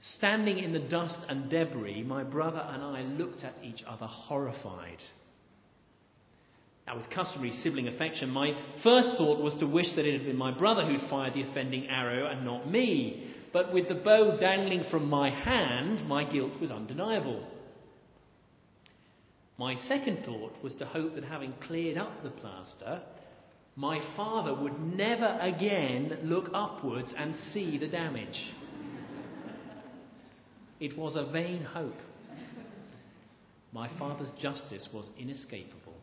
Standing 0.00 0.58
in 0.58 0.72
the 0.72 0.78
dust 0.78 1.18
and 1.28 1.50
debris, 1.50 2.02
my 2.02 2.22
brother 2.22 2.64
and 2.70 2.82
I 2.82 3.02
looked 3.02 3.42
at 3.42 3.62
each 3.64 3.82
other 3.86 4.06
horrified. 4.06 4.98
Now, 6.86 6.96
with 6.96 7.10
customary 7.10 7.52
sibling 7.62 7.88
affection, 7.88 8.30
my 8.30 8.56
first 8.82 9.18
thought 9.18 9.42
was 9.42 9.54
to 9.56 9.66
wish 9.66 9.94
that 9.96 10.06
it 10.06 10.16
had 10.16 10.26
been 10.26 10.36
my 10.36 10.56
brother 10.56 10.86
who'd 10.86 11.10
fired 11.10 11.34
the 11.34 11.42
offending 11.42 11.88
arrow 11.88 12.26
and 12.26 12.44
not 12.44 12.70
me. 12.70 13.34
But 13.52 13.74
with 13.74 13.88
the 13.88 13.94
bow 13.94 14.38
dangling 14.38 14.84
from 14.90 15.08
my 15.08 15.30
hand, 15.30 16.08
my 16.08 16.24
guilt 16.24 16.58
was 16.60 16.70
undeniable. 16.70 17.46
My 19.58 19.74
second 19.74 20.24
thought 20.24 20.62
was 20.62 20.74
to 20.76 20.86
hope 20.86 21.16
that 21.16 21.24
having 21.24 21.52
cleared 21.66 21.98
up 21.98 22.22
the 22.22 22.30
plaster, 22.30 23.02
my 23.74 24.00
father 24.16 24.54
would 24.54 24.80
never 24.80 25.38
again 25.40 26.18
look 26.22 26.50
upwards 26.54 27.12
and 27.18 27.34
see 27.52 27.76
the 27.76 27.88
damage. 27.88 28.40
It 30.80 30.96
was 30.96 31.16
a 31.16 31.30
vain 31.30 31.62
hope. 31.62 31.96
My 33.72 33.88
father's 33.98 34.30
justice 34.40 34.88
was 34.92 35.10
inescapable. 35.18 35.94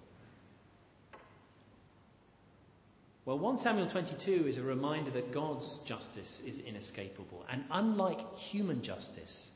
Well, 3.25 3.39
1 3.39 3.59
Samuel 3.59 3.89
22 3.89 4.47
is 4.47 4.57
a 4.57 4.61
reminder 4.61 5.09
that 5.11 5.33
God's 5.33 5.79
justice 5.87 6.39
is 6.45 6.59
inescapable. 6.59 7.43
And 7.51 7.63
unlike 7.71 8.19
human 8.51 8.83
justice, 8.83 9.47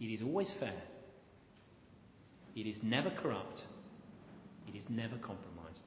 it 0.00 0.06
is 0.06 0.22
always 0.22 0.52
fair, 0.58 0.80
it 2.56 2.66
is 2.66 2.78
never 2.82 3.10
corrupt, 3.10 3.60
it 4.66 4.76
is 4.76 4.84
never 4.88 5.16
compromised. 5.16 5.84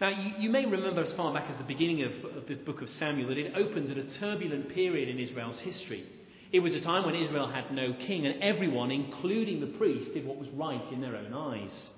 Now, 0.00 0.08
you, 0.08 0.32
you, 0.38 0.50
may 0.50 0.66
remember 0.66 1.02
as 1.02 1.12
far 1.12 1.32
back 1.32 1.48
as 1.50 1.56
the 1.56 1.64
beginning 1.64 2.02
of, 2.02 2.36
of 2.36 2.46
the 2.46 2.56
book 2.56 2.82
of 2.82 2.88
Samuel 2.88 3.28
that 3.28 3.38
it 3.38 3.54
opens 3.54 3.90
at 3.90 3.96
a 3.96 4.18
turbulent 4.18 4.70
period 4.70 5.08
in 5.08 5.20
Israel's 5.20 5.60
history. 5.60 6.04
It 6.52 6.60
was 6.60 6.74
a 6.74 6.80
time 6.80 7.06
when 7.06 7.14
Israel 7.14 7.50
had 7.50 7.72
no 7.72 7.94
king, 7.94 8.26
and 8.26 8.42
everyone, 8.42 8.90
including 8.90 9.60
the 9.60 9.78
priest, 9.78 10.12
did 10.14 10.26
what 10.26 10.38
was 10.38 10.48
right 10.50 10.84
in 10.92 11.00
their 11.00 11.16
own 11.16 11.32
eyes. 11.32 11.88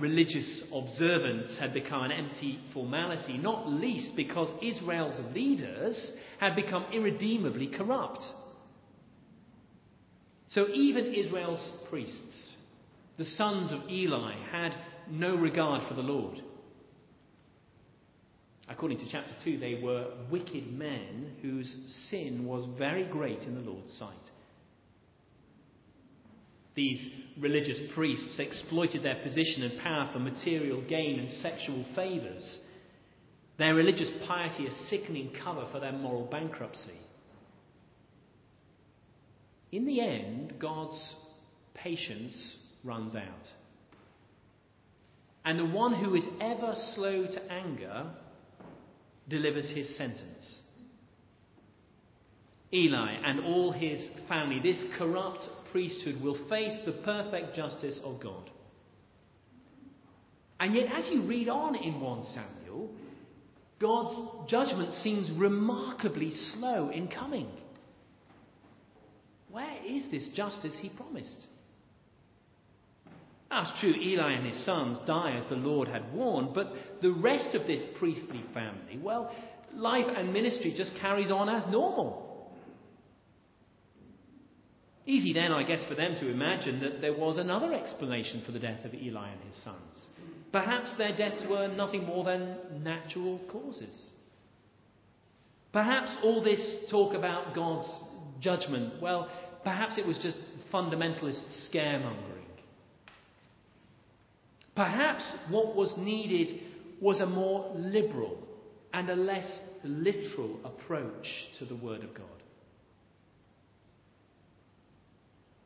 Religious 0.00 0.64
observance 0.74 1.56
had 1.60 1.72
become 1.72 2.02
an 2.02 2.10
empty 2.10 2.58
formality, 2.74 3.38
not 3.38 3.68
least 3.68 4.16
because 4.16 4.50
Israel's 4.60 5.18
leaders 5.32 6.12
had 6.40 6.56
become 6.56 6.86
irredeemably 6.92 7.68
corrupt. 7.68 8.22
So 10.48 10.68
even 10.68 11.14
Israel's 11.14 11.72
priests, 11.88 12.54
the 13.16 13.24
sons 13.24 13.72
of 13.72 13.88
Eli, 13.88 14.34
had 14.50 14.76
no 15.10 15.36
regard 15.36 15.86
for 15.88 15.94
the 15.94 16.02
Lord. 16.02 16.40
According 18.68 18.98
to 18.98 19.08
chapter 19.10 19.32
2, 19.44 19.58
they 19.58 19.80
were 19.82 20.12
wicked 20.30 20.72
men 20.72 21.36
whose 21.40 21.72
sin 22.10 22.44
was 22.44 22.66
very 22.78 23.04
great 23.04 23.42
in 23.42 23.54
the 23.54 23.60
Lord's 23.60 23.92
sight. 23.96 24.14
These 26.74 27.08
religious 27.38 27.80
priests 27.94 28.38
exploited 28.38 29.02
their 29.02 29.22
position 29.22 29.62
and 29.62 29.80
power 29.80 30.10
for 30.12 30.18
material 30.18 30.82
gain 30.86 31.18
and 31.18 31.30
sexual 31.40 31.84
favours. 31.94 32.60
Their 33.58 33.74
religious 33.74 34.10
piety 34.28 34.66
a 34.66 34.70
sickening 34.90 35.32
cover 35.42 35.66
for 35.72 35.80
their 35.80 35.92
moral 35.92 36.26
bankruptcy. 36.26 37.00
In 39.72 39.86
the 39.86 40.00
end, 40.00 40.54
God's 40.60 41.16
patience 41.74 42.58
runs 42.84 43.14
out. 43.14 43.46
And 45.46 45.60
the 45.60 45.64
one 45.64 45.94
who 45.94 46.16
is 46.16 46.26
ever 46.40 46.74
slow 46.94 47.24
to 47.24 47.52
anger 47.52 48.10
delivers 49.28 49.70
his 49.70 49.96
sentence. 49.96 50.58
Eli 52.74 53.12
and 53.24 53.44
all 53.44 53.70
his 53.70 54.08
family, 54.28 54.58
this 54.60 54.82
corrupt 54.98 55.48
priesthood, 55.70 56.20
will 56.20 56.48
face 56.48 56.76
the 56.84 57.00
perfect 57.04 57.54
justice 57.54 58.00
of 58.02 58.20
God. 58.20 58.50
And 60.58 60.74
yet, 60.74 60.86
as 60.92 61.08
you 61.12 61.22
read 61.22 61.48
on 61.48 61.76
in 61.76 62.00
1 62.00 62.22
Samuel, 62.24 62.90
God's 63.78 64.50
judgment 64.50 64.92
seems 64.94 65.30
remarkably 65.30 66.32
slow 66.32 66.90
in 66.90 67.06
coming. 67.06 67.48
Where 69.52 69.78
is 69.86 70.10
this 70.10 70.28
justice 70.34 70.76
he 70.80 70.88
promised? 70.88 71.46
That's 73.56 73.80
true, 73.80 73.94
Eli 73.94 74.32
and 74.32 74.46
his 74.46 74.66
sons 74.66 74.98
die 75.06 75.34
as 75.42 75.48
the 75.48 75.56
Lord 75.56 75.88
had 75.88 76.12
warned, 76.12 76.52
but 76.52 76.74
the 77.00 77.12
rest 77.12 77.54
of 77.54 77.66
this 77.66 77.82
priestly 77.98 78.44
family, 78.52 78.98
well, 79.02 79.34
life 79.72 80.04
and 80.14 80.30
ministry 80.30 80.74
just 80.76 80.94
carries 81.00 81.30
on 81.30 81.48
as 81.48 81.64
normal. 81.72 82.52
Easy 85.06 85.32
then, 85.32 85.52
I 85.52 85.62
guess, 85.62 85.82
for 85.88 85.94
them 85.94 86.16
to 86.16 86.28
imagine 86.28 86.80
that 86.80 87.00
there 87.00 87.16
was 87.16 87.38
another 87.38 87.72
explanation 87.72 88.42
for 88.44 88.52
the 88.52 88.58
death 88.58 88.84
of 88.84 88.92
Eli 88.92 89.30
and 89.30 89.40
his 89.50 89.56
sons. 89.64 90.06
Perhaps 90.52 90.94
their 90.98 91.16
deaths 91.16 91.42
were 91.48 91.66
nothing 91.66 92.04
more 92.04 92.24
than 92.24 92.58
natural 92.82 93.40
causes. 93.50 94.10
Perhaps 95.72 96.14
all 96.22 96.44
this 96.44 96.60
talk 96.90 97.14
about 97.14 97.54
God's 97.54 97.90
judgment, 98.38 99.00
well, 99.00 99.30
perhaps 99.64 99.96
it 99.96 100.06
was 100.06 100.18
just 100.18 100.36
fundamentalist 100.70 101.70
scaremongering. 101.72 102.35
Perhaps 104.76 105.24
what 105.48 105.74
was 105.74 105.92
needed 105.96 106.60
was 107.00 107.20
a 107.20 107.26
more 107.26 107.72
liberal 107.74 108.38
and 108.92 109.08
a 109.08 109.16
less 109.16 109.60
literal 109.82 110.60
approach 110.64 111.26
to 111.58 111.64
the 111.64 111.76
Word 111.76 112.04
of 112.04 112.14
God. 112.14 112.26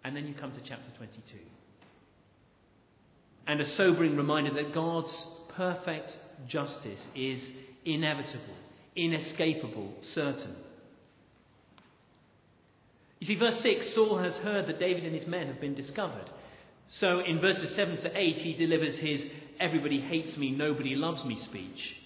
And 0.05 0.17
then 0.17 0.27
you 0.27 0.35
come 0.35 0.53
to 0.53 0.61
chapter 0.61 0.89
22. 0.97 1.21
And 3.47 3.61
a 3.61 3.67
sobering 3.77 4.17
reminder 4.17 4.55
that 4.55 4.73
God's 4.73 5.27
perfect 5.57 6.13
justice 6.49 7.05
is 7.15 7.45
inevitable, 7.85 8.57
inescapable, 8.95 9.93
certain. 10.03 10.55
You 13.19 13.27
see, 13.27 13.39
verse 13.39 13.61
6 13.63 13.95
Saul 13.95 14.19
has 14.19 14.35
heard 14.37 14.67
that 14.69 14.79
David 14.79 15.05
and 15.05 15.15
his 15.15 15.27
men 15.27 15.49
have 15.49 15.61
been 15.61 15.75
discovered. 15.75 16.31
So 16.99 17.21
in 17.21 17.41
verses 17.41 17.75
7 17.77 17.99
to 18.03 18.19
8, 18.19 18.37
he 18.37 18.57
delivers 18.57 18.99
his 18.99 19.25
everybody 19.61 20.01
hates 20.01 20.37
me, 20.37 20.51
nobody 20.51 20.97
loves 20.97 21.25
me 21.25 21.39
speech. 21.39 21.97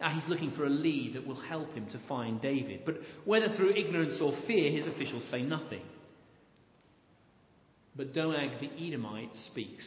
Now 0.00 0.10
he's 0.18 0.28
looking 0.28 0.50
for 0.52 0.64
a 0.64 0.70
lead 0.70 1.14
that 1.14 1.26
will 1.26 1.40
help 1.40 1.72
him 1.74 1.86
to 1.90 2.00
find 2.08 2.40
David. 2.40 2.80
But 2.84 2.96
whether 3.24 3.54
through 3.56 3.76
ignorance 3.76 4.20
or 4.20 4.32
fear, 4.48 4.72
his 4.72 4.88
officials 4.88 5.24
say 5.30 5.42
nothing. 5.42 5.82
But 7.94 8.12
Doeg 8.12 8.50
the 8.60 8.70
Edomite 8.84 9.32
speaks. 9.46 9.86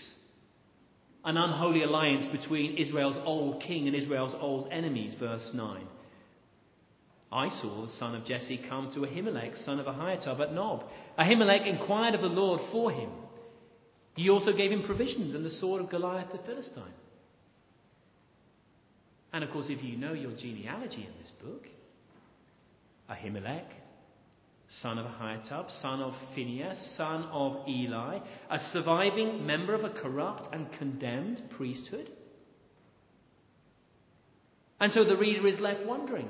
An 1.25 1.36
unholy 1.36 1.84
alliance 1.84 2.27
between 2.27 2.77
Israel's 2.77 3.18
old 3.25 3.62
king 3.62 3.88
and 3.88 3.96
Israel's 3.96 4.36
old 4.39 4.70
enemies, 4.72 5.15
verse 5.20 5.51
9. 5.54 5.88
I 7.32 7.50
saw 7.50 7.86
the 7.86 7.92
son 8.00 8.15
of 8.15 8.25
Jesse 8.25 8.63
come 8.70 8.92
to 8.94 9.01
Ahimelech, 9.01 9.65
son 9.65 9.80
of 9.80 9.88
Ahitub, 9.88 10.39
at 10.39 10.54
Nob. 10.54 10.86
Ahimelech 11.20 11.68
inquired 11.68 12.15
of 12.15 12.22
the 12.22 12.27
Lord 12.27 12.62
for 12.72 12.92
him. 12.92 13.10
He 14.16 14.30
also 14.30 14.54
gave 14.54 14.72
him 14.72 14.84
provisions 14.84 15.36
and 15.36 15.46
the 15.46 15.50
sword 15.50 15.82
of 15.82 15.90
Goliath 15.90 16.32
the 16.32 16.40
Philistine. 16.40 16.84
And 19.34 19.44
of 19.44 19.50
course, 19.52 19.68
if 19.70 19.84
you 19.84 19.98
know 19.98 20.14
your 20.14 20.32
genealogy 20.32 21.06
in 21.06 21.14
this 21.20 21.32
book, 21.42 21.64
Ahimelech 23.10 23.68
son 24.82 24.98
of 24.98 25.06
Ahitub, 25.06 25.70
son 25.82 26.02
of 26.02 26.14
Phinehas, 26.34 26.96
son 26.98 27.24
of 27.32 27.68
Eli, 27.68 28.20
a 28.50 28.60
surviving 28.72 29.46
member 29.46 29.76
of 29.76 29.84
a 29.84 29.90
corrupt 29.90 30.54
and 30.54 30.72
condemned 30.80 31.42
priesthood? 31.58 32.10
And 34.80 34.92
so 34.92 35.04
the 35.04 35.18
reader 35.18 35.46
is 35.48 35.60
left 35.60 35.86
wondering 35.86 36.30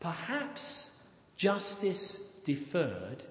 perhaps 0.00 0.90
justice 1.36 2.18
deferred 2.44 3.22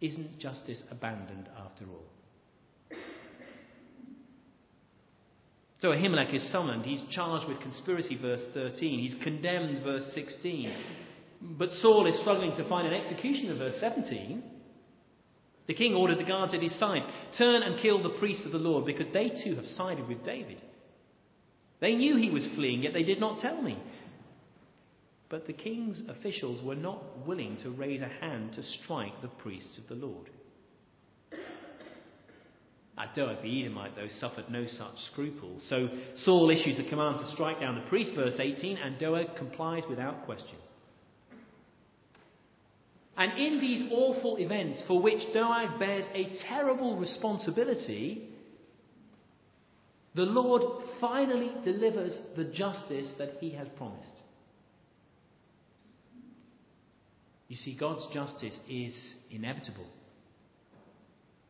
isn't 0.00 0.38
justice 0.38 0.82
abandoned 0.90 1.48
after 1.58 1.84
all. 1.86 2.06
So 5.80 5.88
Ahimelech 5.88 6.34
is 6.34 6.50
summoned. 6.50 6.84
He's 6.84 7.04
charged 7.10 7.48
with 7.48 7.60
conspiracy, 7.60 8.18
verse 8.20 8.44
13. 8.54 8.98
He's 8.98 9.22
condemned, 9.22 9.82
verse 9.84 10.10
16. 10.14 10.72
But 11.58 11.70
Saul 11.70 12.06
is 12.06 12.18
struggling 12.20 12.56
to 12.56 12.68
find 12.68 12.86
an 12.86 12.94
executioner, 12.94 13.58
verse 13.58 13.76
17. 13.80 14.42
The 15.66 15.74
king 15.74 15.94
ordered 15.94 16.18
the 16.18 16.24
guards 16.24 16.54
at 16.54 16.62
his 16.62 16.78
side 16.78 17.02
turn 17.36 17.62
and 17.62 17.80
kill 17.80 18.02
the 18.02 18.18
priests 18.18 18.46
of 18.46 18.52
the 18.52 18.58
Lord, 18.58 18.86
because 18.86 19.12
they 19.12 19.28
too 19.28 19.54
have 19.56 19.66
sided 19.66 20.08
with 20.08 20.24
David. 20.24 20.62
They 21.80 21.94
knew 21.94 22.16
he 22.16 22.30
was 22.30 22.48
fleeing, 22.54 22.82
yet 22.82 22.94
they 22.94 23.02
did 23.02 23.20
not 23.20 23.40
tell 23.40 23.60
me. 23.60 23.78
But 25.28 25.46
the 25.46 25.52
king's 25.52 26.02
officials 26.08 26.62
were 26.62 26.76
not 26.76 27.26
willing 27.26 27.56
to 27.62 27.70
raise 27.70 28.00
a 28.00 28.08
hand 28.08 28.52
to 28.54 28.62
strike 28.62 29.20
the 29.22 29.28
priests 29.28 29.78
of 29.78 29.88
the 29.88 29.94
Lord. 29.94 30.30
Doeg 33.14 33.42
the 33.42 33.60
Edomite, 33.62 33.96
though, 33.96 34.08
suffered 34.08 34.50
no 34.50 34.66
such 34.66 34.98
scruples. 35.12 35.66
So 35.68 35.88
Saul 36.16 36.50
issues 36.50 36.76
the 36.76 36.88
command 36.88 37.18
to 37.20 37.30
strike 37.32 37.60
down 37.60 37.74
the 37.74 37.88
priest, 37.88 38.12
verse 38.14 38.36
18, 38.38 38.76
and 38.76 38.98
Doeg 38.98 39.36
complies 39.36 39.84
without 39.88 40.24
question. 40.26 40.56
And 43.16 43.32
in 43.38 43.60
these 43.60 43.90
awful 43.90 44.36
events 44.36 44.82
for 44.86 45.00
which 45.00 45.22
Doeg 45.32 45.78
bears 45.78 46.04
a 46.12 46.32
terrible 46.46 46.98
responsibility, 46.98 48.28
the 50.14 50.26
Lord 50.26 50.84
finally 51.00 51.52
delivers 51.64 52.18
the 52.36 52.44
justice 52.44 53.10
that 53.18 53.32
he 53.40 53.50
has 53.50 53.68
promised. 53.76 54.12
You 57.48 57.56
see, 57.56 57.76
God's 57.78 58.06
justice 58.12 58.58
is 58.68 59.14
inevitable, 59.30 59.86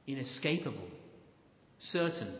inescapable 0.06 0.88
certain. 1.78 2.34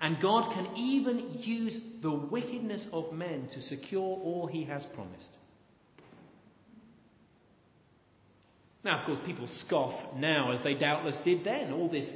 And 0.00 0.20
God 0.20 0.52
can 0.52 0.76
even 0.76 1.38
use 1.40 1.78
the 2.02 2.12
wickedness 2.12 2.86
of 2.92 3.12
men 3.12 3.48
to 3.54 3.60
secure 3.62 4.02
all 4.02 4.46
he 4.46 4.64
has 4.64 4.84
promised. 4.94 5.30
Now, 8.84 9.00
of 9.00 9.06
course, 9.06 9.18
people 9.24 9.48
scoff 9.48 10.14
now 10.16 10.52
as 10.52 10.62
they 10.62 10.74
doubtless 10.74 11.16
did 11.24 11.44
then. 11.44 11.72
All 11.72 11.88
this 11.88 12.08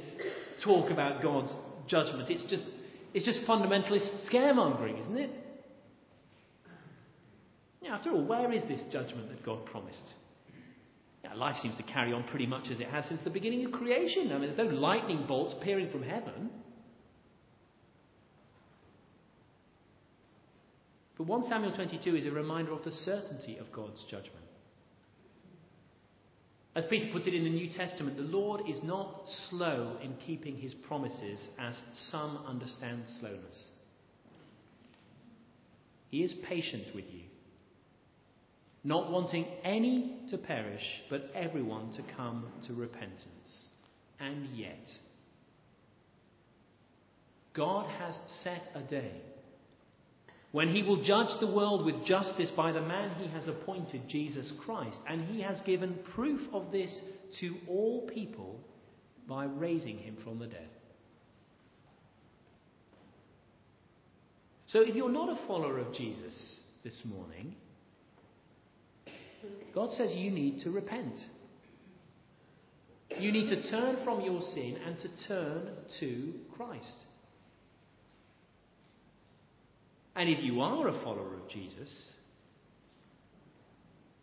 talk 0.63 0.91
about 0.91 1.21
God's 1.21 1.51
judgment. 1.87 2.29
It's 2.29 2.43
just, 2.43 2.63
it's 3.13 3.25
just 3.25 3.41
fundamentalist 3.47 4.29
scaremongering, 4.31 4.99
isn't 5.01 5.17
it? 5.17 5.31
After 7.89 8.11
all, 8.11 8.23
where 8.23 8.53
is 8.53 8.61
this 8.69 8.81
judgment 8.89 9.27
that 9.29 9.43
God 9.43 9.65
promised? 9.65 10.03
Yeah, 11.23 11.35
life 11.35 11.57
seems 11.61 11.77
to 11.77 11.83
carry 11.83 12.13
on 12.13 12.23
pretty 12.23 12.47
much 12.47 12.69
as 12.71 12.79
it 12.79 12.87
has 12.87 13.05
since 13.05 13.21
the 13.23 13.29
beginning 13.29 13.65
of 13.65 13.71
creation. 13.71 14.31
I 14.31 14.37
mean, 14.37 14.53
there's 14.53 14.57
no 14.57 14.75
lightning 14.75 15.25
bolts 15.27 15.53
appearing 15.59 15.91
from 15.91 16.03
heaven. 16.03 16.49
But 21.17 21.27
1 21.27 21.43
Samuel 21.43 21.73
22 21.73 22.15
is 22.15 22.25
a 22.25 22.31
reminder 22.31 22.71
of 22.73 22.83
the 22.83 22.91
certainty 22.91 23.57
of 23.57 23.71
God's 23.71 24.03
judgment. 24.09 24.37
As 26.73 26.85
Peter 26.85 27.11
puts 27.11 27.27
it 27.27 27.33
in 27.33 27.43
the 27.43 27.49
New 27.49 27.69
Testament, 27.71 28.15
the 28.15 28.23
Lord 28.23 28.61
is 28.67 28.79
not 28.81 29.23
slow 29.49 29.97
in 30.01 30.15
keeping 30.25 30.55
his 30.55 30.73
promises, 30.73 31.47
as 31.59 31.75
some 32.09 32.43
understand 32.47 33.03
slowness. 33.19 33.67
He 36.09 36.23
is 36.23 36.33
patient 36.47 36.95
with 36.95 37.05
you 37.11 37.23
not 38.83 39.11
wanting 39.11 39.45
any 39.63 40.19
to 40.29 40.37
perish, 40.37 40.83
but 41.09 41.29
everyone 41.35 41.91
to 41.93 42.03
come 42.15 42.47
to 42.67 42.73
repentance. 42.73 43.65
And 44.19 44.47
yet, 44.55 44.87
God 47.53 47.87
has 47.99 48.17
set 48.43 48.69
a 48.75 48.81
day 48.81 49.11
when 50.51 50.67
he 50.67 50.83
will 50.83 51.03
judge 51.03 51.29
the 51.39 51.47
world 51.47 51.85
with 51.85 52.05
justice 52.05 52.51
by 52.55 52.71
the 52.71 52.81
man 52.81 53.15
he 53.15 53.27
has 53.29 53.47
appointed, 53.47 54.01
Jesus 54.09 54.51
Christ. 54.65 54.97
And 55.07 55.23
he 55.25 55.41
has 55.41 55.61
given 55.61 55.97
proof 56.13 56.41
of 56.53 56.71
this 56.71 56.99
to 57.39 57.55
all 57.67 58.07
people 58.07 58.59
by 59.27 59.45
raising 59.45 59.97
him 59.97 60.17
from 60.23 60.39
the 60.39 60.47
dead. 60.47 60.67
So 64.67 64.81
if 64.81 64.95
you're 64.95 65.11
not 65.11 65.29
a 65.29 65.47
follower 65.47 65.79
of 65.79 65.93
Jesus 65.93 66.59
this 66.83 67.01
morning, 67.05 67.55
God 69.73 69.91
says 69.91 70.13
you 70.15 70.31
need 70.31 70.59
to 70.61 70.71
repent. 70.71 71.15
You 73.19 73.31
need 73.31 73.49
to 73.49 73.69
turn 73.69 73.97
from 74.03 74.21
your 74.21 74.41
sin 74.41 74.77
and 74.85 74.97
to 74.99 75.27
turn 75.27 75.69
to 75.99 76.33
Christ. 76.55 76.95
And 80.15 80.29
if 80.29 80.43
you 80.43 80.61
are 80.61 80.87
a 80.87 81.03
follower 81.03 81.35
of 81.35 81.49
Jesus, 81.49 81.89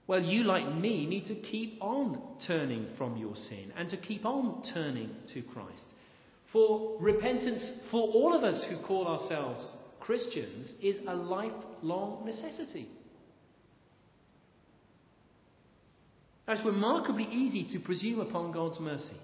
well, 0.07 0.23
you, 0.23 0.45
like 0.45 0.75
me, 0.75 1.07
need 1.07 1.27
to 1.27 1.35
keep 1.35 1.79
on 1.83 2.21
turning 2.47 2.87
from 2.97 3.19
your 3.19 3.37
sin 3.37 3.73
and 3.77 3.91
to 3.91 3.97
keep 3.99 4.25
on 4.25 4.63
turning 4.73 5.11
to 5.35 5.43
Christ. 5.43 5.85
For 6.51 6.97
repentance, 6.99 7.71
for 7.91 8.01
all 8.01 8.35
of 8.35 8.43
us 8.43 8.65
who 8.71 8.79
call 8.87 9.07
ourselves 9.07 9.73
Christians, 10.01 10.73
is 10.83 10.97
a 11.07 11.15
lifelong 11.15 12.25
necessity. 12.25 12.89
It's 16.49 16.65
remarkably 16.65 17.25
easy 17.25 17.69
to 17.75 17.85
presume 17.85 18.21
upon 18.21 18.53
God's 18.53 18.81
mercy. 18.81 19.17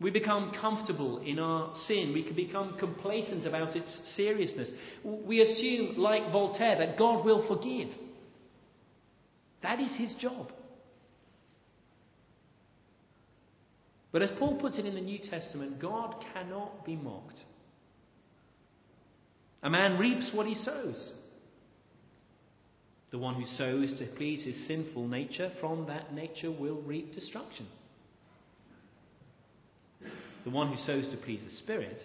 We 0.00 0.10
become 0.10 0.52
comfortable 0.60 1.18
in 1.18 1.38
our 1.38 1.74
sin. 1.86 2.12
We 2.14 2.22
can 2.22 2.36
become 2.36 2.76
complacent 2.78 3.46
about 3.46 3.74
its 3.74 4.00
seriousness. 4.14 4.70
We 5.04 5.40
assume, 5.40 5.96
like 5.96 6.30
Voltaire, 6.30 6.78
that 6.78 6.96
God 6.96 7.24
will 7.24 7.46
forgive. 7.48 7.88
That 9.62 9.80
is 9.80 9.96
his 9.96 10.14
job. 10.20 10.52
But 14.12 14.22
as 14.22 14.30
Paul 14.38 14.60
puts 14.60 14.78
it 14.78 14.86
in 14.86 14.94
the 14.94 15.00
New 15.00 15.18
Testament, 15.18 15.80
God 15.80 16.14
cannot 16.32 16.84
be 16.84 16.94
mocked. 16.94 17.38
A 19.62 19.70
man 19.70 19.98
reaps 19.98 20.30
what 20.32 20.46
he 20.46 20.54
sows. 20.54 21.14
The 23.14 23.20
one 23.20 23.36
who 23.36 23.46
sows 23.46 23.94
to 24.00 24.06
please 24.16 24.42
his 24.42 24.66
sinful 24.66 25.06
nature, 25.06 25.52
from 25.60 25.86
that 25.86 26.12
nature 26.12 26.50
will 26.50 26.82
reap 26.82 27.14
destruction. 27.14 27.68
The 30.42 30.50
one 30.50 30.66
who 30.72 30.76
sows 30.76 31.08
to 31.10 31.16
please 31.18 31.40
the 31.48 31.54
Spirit, 31.58 31.96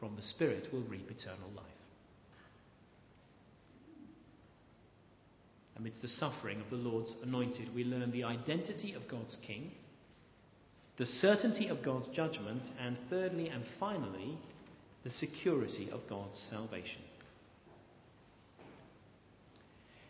from 0.00 0.16
the 0.16 0.22
Spirit 0.22 0.72
will 0.72 0.82
reap 0.82 1.08
eternal 1.12 1.48
life. 1.54 1.64
Amidst 5.76 6.02
the 6.02 6.08
suffering 6.08 6.60
of 6.60 6.68
the 6.68 6.76
Lord's 6.76 7.14
anointed, 7.22 7.72
we 7.72 7.84
learn 7.84 8.10
the 8.10 8.24
identity 8.24 8.94
of 8.94 9.06
God's 9.06 9.36
King, 9.46 9.70
the 10.96 11.06
certainty 11.06 11.68
of 11.68 11.84
God's 11.84 12.08
judgment, 12.08 12.64
and 12.80 12.96
thirdly 13.08 13.48
and 13.48 13.62
finally, 13.78 14.36
the 15.04 15.10
security 15.10 15.88
of 15.92 16.00
God's 16.08 16.36
salvation. 16.50 17.02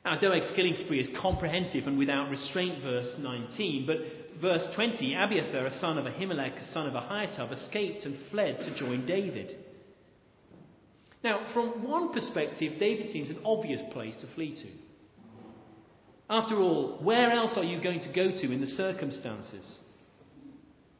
Now, 0.04 0.18
Doeg's 0.18 0.54
killing 0.54 0.74
spree 0.74 1.00
is 1.00 1.08
comprehensive 1.20 1.86
and 1.86 1.98
without 1.98 2.30
restraint, 2.30 2.82
verse 2.82 3.14
19, 3.18 3.86
but 3.86 3.96
verse 4.40 4.66
20 4.74 5.14
Abiathar, 5.14 5.66
a 5.66 5.78
son 5.78 5.98
of 5.98 6.06
Ahimelech, 6.06 6.56
a 6.56 6.72
son 6.72 6.86
of 6.86 6.94
Ahitub, 6.94 7.52
escaped 7.52 8.04
and 8.04 8.16
fled 8.30 8.60
to 8.62 8.74
join 8.74 9.06
David. 9.06 9.56
Now, 11.24 11.48
from 11.52 11.88
one 11.88 12.12
perspective, 12.12 12.78
David 12.78 13.10
seems 13.10 13.28
an 13.30 13.40
obvious 13.44 13.82
place 13.92 14.16
to 14.20 14.34
flee 14.34 14.54
to. 14.62 14.68
After 16.30 16.56
all, 16.56 16.98
where 17.02 17.32
else 17.32 17.56
are 17.56 17.64
you 17.64 17.82
going 17.82 18.00
to 18.00 18.12
go 18.12 18.30
to 18.30 18.52
in 18.52 18.60
the 18.60 18.66
circumstances? 18.66 19.64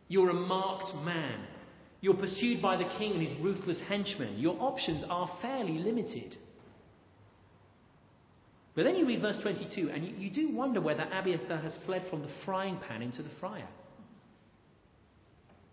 You're 0.09 0.31
a 0.31 0.35
marked 0.35 0.95
man. 1.05 1.47
You're 2.01 2.15
pursued 2.15 2.63
by 2.63 2.77
the 2.77 2.91
king 2.99 3.13
and 3.13 3.23
his 3.23 3.39
ruthless 3.41 3.81
henchmen. 3.89 4.39
Your 4.39 4.57
options 4.61 5.05
are 5.09 5.31
fairly 5.43 5.79
limited. 5.79 6.37
But 8.79 8.85
then 8.85 8.95
you 8.95 9.09
read 9.09 9.21
verse 9.21 9.39
22, 9.43 9.91
and 9.91 10.07
you, 10.07 10.15
you 10.17 10.31
do 10.31 10.55
wonder 10.55 10.81
whether 10.81 11.03
Abiathar 11.03 11.57
has 11.57 11.77
fled 11.85 12.05
from 12.09 12.23
the 12.23 12.31
frying 12.45 12.79
pan 12.87 13.03
into 13.03 13.25
the 13.25 13.31
fryer. 13.41 13.67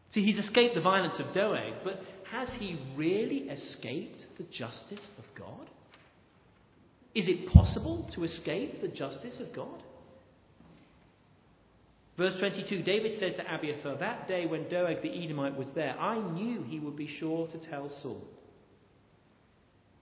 See, 0.10 0.26
he's 0.26 0.40
escaped 0.40 0.74
the 0.74 0.82
violence 0.82 1.20
of 1.20 1.32
Doeg, 1.32 1.84
but 1.84 2.00
has 2.32 2.50
he 2.58 2.80
really 2.96 3.42
escaped 3.42 4.26
the 4.40 4.46
justice 4.46 5.08
of 5.20 5.26
God? 5.38 5.70
Is 7.14 7.28
it 7.30 7.48
possible 7.50 8.10
to 8.16 8.24
escape 8.24 8.82
the 8.82 8.88
justice 8.88 9.40
of 9.40 9.56
God? 9.56 9.84
Verse 12.18 12.36
22 12.40 12.82
David 12.82 13.20
said 13.20 13.36
to 13.36 13.54
Abiathar, 13.54 13.98
That 14.00 14.28
day 14.28 14.48
when 14.48 14.68
Doeg 14.68 15.04
the 15.04 15.24
Edomite 15.24 15.56
was 15.56 15.70
there, 15.76 15.96
I 16.00 16.18
knew 16.32 16.64
he 16.64 16.80
would 16.80 16.96
be 16.96 17.08
sure 17.20 17.48
to 17.50 17.70
tell 17.70 17.88
Saul. 18.02 18.24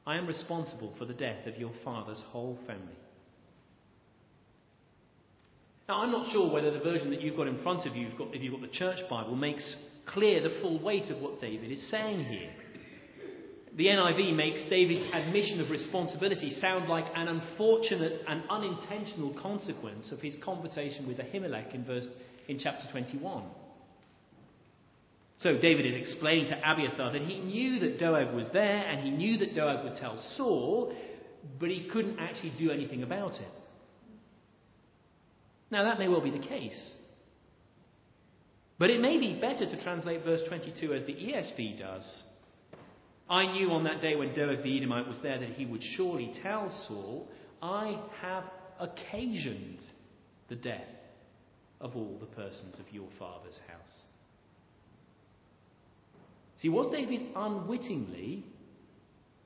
I 0.06 0.18
am 0.18 0.28
responsible 0.28 0.94
for 0.98 1.06
the 1.06 1.13
death 1.13 1.48
of 1.48 1.58
your 1.58 1.72
father's 1.84 2.22
whole 2.32 2.58
family. 2.68 2.98
Now, 5.88 6.02
I'm 6.02 6.12
not 6.12 6.32
sure 6.32 6.52
whether 6.52 6.72
the 6.72 6.80
version 6.80 7.10
that 7.12 7.22
you've 7.22 7.38
got 7.38 7.48
in 7.48 7.62
front 7.62 7.86
of 7.86 7.96
you, 7.96 8.08
if 8.08 8.42
you've 8.42 8.54
got 8.54 8.62
the 8.62 8.68
church 8.68 9.00
Bible, 9.10 9.36
makes 9.36 9.76
clear 10.06 10.42
the 10.42 10.60
full 10.62 10.82
weight 10.82 11.10
of 11.10 11.22
what 11.22 11.39
David 11.39 11.72
is 11.72 11.89
saying 11.89 12.26
here. 12.26 12.52
The 13.76 13.88
NIV 13.88 14.36
makes 14.36 14.63
David's 14.70 15.06
admission 15.12 15.60
of 15.60 15.72
responsibility 15.72 16.52
sound 16.52 16.88
like 16.88 17.06
an 17.16 17.28
unfortunate 17.28 18.22
and 18.28 18.44
unintentional 18.50 19.34
consequence 19.42 20.12
of 20.12 20.20
his 20.20 20.36
conversation 20.44 21.08
with 21.08 21.18
Ahimelech 21.18 21.74
in, 21.74 21.84
verse, 21.84 22.08
in 22.48 22.60
chapter 22.60 22.86
21. 22.92 23.44
So 25.44 25.60
David 25.60 25.86
is 25.86 25.96
explaining 25.96 26.48
to 26.48 26.58
Abiathar 26.58 27.12
that 27.12 27.22
he 27.22 27.40
knew 27.40 27.80
that 27.80 28.00
Doeg 28.00 28.34
was 28.34 28.48
there 28.54 28.88
and 28.88 29.02
he 29.04 29.10
knew 29.12 29.38
that 29.38 29.56
Doeg 29.56 29.84
would 29.84 29.98
tell 29.98 30.18
Saul, 30.38 30.96
but 31.60 31.70
he 31.70 31.90
couldn't 31.90 32.18
actually 32.18 32.54
do 32.58 32.72
anything 32.72 33.04
about 33.04 33.34
it. 33.34 33.52
Now, 35.70 35.84
that 35.84 36.00
may 36.00 36.08
well 36.08 36.22
be 36.22 36.32
the 36.32 36.48
case. 36.48 36.94
But 38.80 38.90
it 38.90 39.02
may 39.02 39.18
be 39.20 39.40
better 39.40 39.66
to 39.66 39.84
translate 39.84 40.24
verse 40.24 40.42
22 40.48 40.94
as 40.94 41.06
the 41.06 41.14
ESV 41.14 41.78
does 41.78 42.24
I 43.30 43.52
knew 43.52 43.72
on 43.72 43.86
that 43.86 44.02
day 44.02 44.16
when 44.16 44.34
Doeg 44.34 44.64
the 44.64 44.78
Edomite 44.78 45.08
was 45.08 45.18
there 45.24 45.40
that 45.40 45.50
he 45.50 45.66
would 45.66 45.82
surely 45.96 46.34
tell 46.44 46.72
Saul, 46.88 47.28
I 47.62 48.00
have 48.22 48.44
occasioned 48.80 49.80
the 50.50 50.56
death 50.56 50.82
of 51.80 51.96
all 51.96 52.18
the 52.20 52.28
persons 52.28 52.78
of 52.80 52.94
your 52.94 53.08
father's 53.18 53.58
house. 53.68 54.02
See, 56.63 56.69
was 56.69 56.88
David 56.93 57.28
unwittingly 57.36 58.45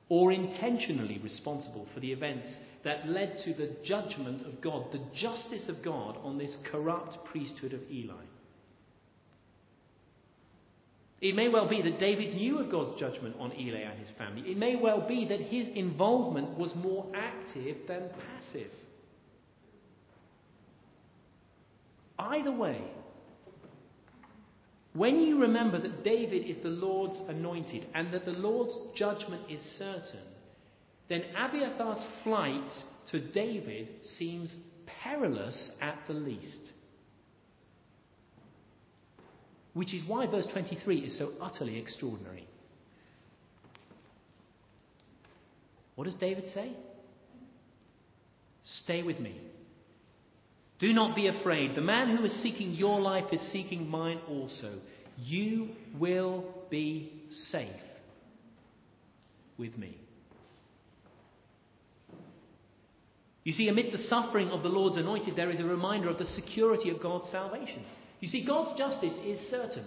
or 0.08 0.32
intentionally 0.32 1.20
responsible 1.24 1.88
for 1.92 2.00
the 2.00 2.12
events 2.12 2.48
that 2.84 3.10
led 3.10 3.40
to 3.44 3.56
the 3.56 3.76
judgment 3.84 4.44
of 4.44 4.62
God, 4.62 4.92
the 4.92 5.02
justice 5.16 5.68
of 5.68 5.84
God 5.84 6.20
on 6.24 6.38
this 6.38 6.56
corrupt 6.72 7.18
priesthood 7.26 7.74
of 7.74 7.82
Eli? 7.92 8.24
It 11.20 11.34
may 11.34 11.50
well 11.50 11.68
be 11.68 11.82
that 11.82 12.00
David 12.00 12.36
knew 12.36 12.60
of 12.60 12.70
God's 12.70 13.00
judgment 13.00 13.36
on 13.40 13.52
Eli 13.52 13.80
and 13.80 14.00
his 14.00 14.12
family. 14.16 14.52
It 14.52 14.58
may 14.58 14.76
well 14.76 15.02
be 15.08 15.28
that 15.28 15.42
his 15.42 15.68
involvement 15.70 16.56
was 16.56 16.76
more 16.76 17.08
active 17.16 17.78
than 17.88 18.12
passive. 18.12 18.70
Either 22.20 22.52
way, 22.52 22.80
when 24.98 25.22
you 25.22 25.42
remember 25.42 25.80
that 25.80 26.04
David 26.04 26.46
is 26.46 26.58
the 26.64 26.70
Lord's 26.70 27.18
anointed 27.30 27.86
and 27.94 28.12
that 28.14 28.26
the 28.26 28.32
Lord's 28.32 28.78
judgment 28.96 29.44
is 29.50 29.62
certain, 29.78 30.26
then 31.08 31.24
Abiathar's 31.38 32.06
flight 32.24 32.72
to 33.12 33.20
David 33.32 33.92
seems 34.18 34.56
perilous 35.04 35.72
at 35.82 35.98
the 36.08 36.14
least. 36.14 36.72
Which 39.74 39.94
is 39.94 40.02
why 40.08 40.26
verse 40.26 40.48
23 40.52 41.00
is 41.00 41.18
so 41.18 41.34
utterly 41.40 41.78
extraordinary. 41.78 42.48
What 45.96 46.06
does 46.06 46.16
David 46.16 46.48
say? 46.48 46.74
Stay 48.64 49.04
with 49.04 49.20
me. 49.20 49.40
Do 50.80 50.94
not 50.94 51.16
be 51.16 51.28
afraid. 51.28 51.76
The 51.76 51.82
man 51.82 52.16
who 52.16 52.24
is 52.24 52.44
seeking 52.44 52.72
your 52.72 53.02
life 53.02 53.32
is 53.32 53.42
seeking 53.52 53.90
mine 53.90 54.20
also. 54.30 54.74
You 55.18 55.70
will 56.00 56.46
be 56.70 57.12
safe 57.52 57.72
with 59.58 59.76
me. 59.78 59.98
You 63.44 63.54
see, 63.54 63.70
amid 63.70 63.94
the 63.94 64.04
suffering 64.10 64.50
of 64.50 64.62
the 64.62 64.70
Lord's 64.70 64.98
anointed, 64.98 65.36
there 65.36 65.50
is 65.50 65.60
a 65.60 65.66
reminder 65.66 66.10
of 66.10 66.18
the 66.18 66.26
security 66.26 66.90
of 66.90 67.02
God's 67.02 67.30
salvation. 67.32 67.84
You 68.20 68.28
see, 68.28 68.46
God's 68.46 68.78
justice 68.78 69.14
is 69.26 69.40
certain. 69.50 69.86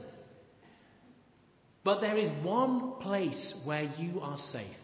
But 1.85 2.01
there 2.01 2.17
is 2.17 2.31
one 2.45 2.95
place 3.01 3.55
where 3.65 3.93
you 3.99 4.21
are 4.21 4.39
safe. 4.51 4.77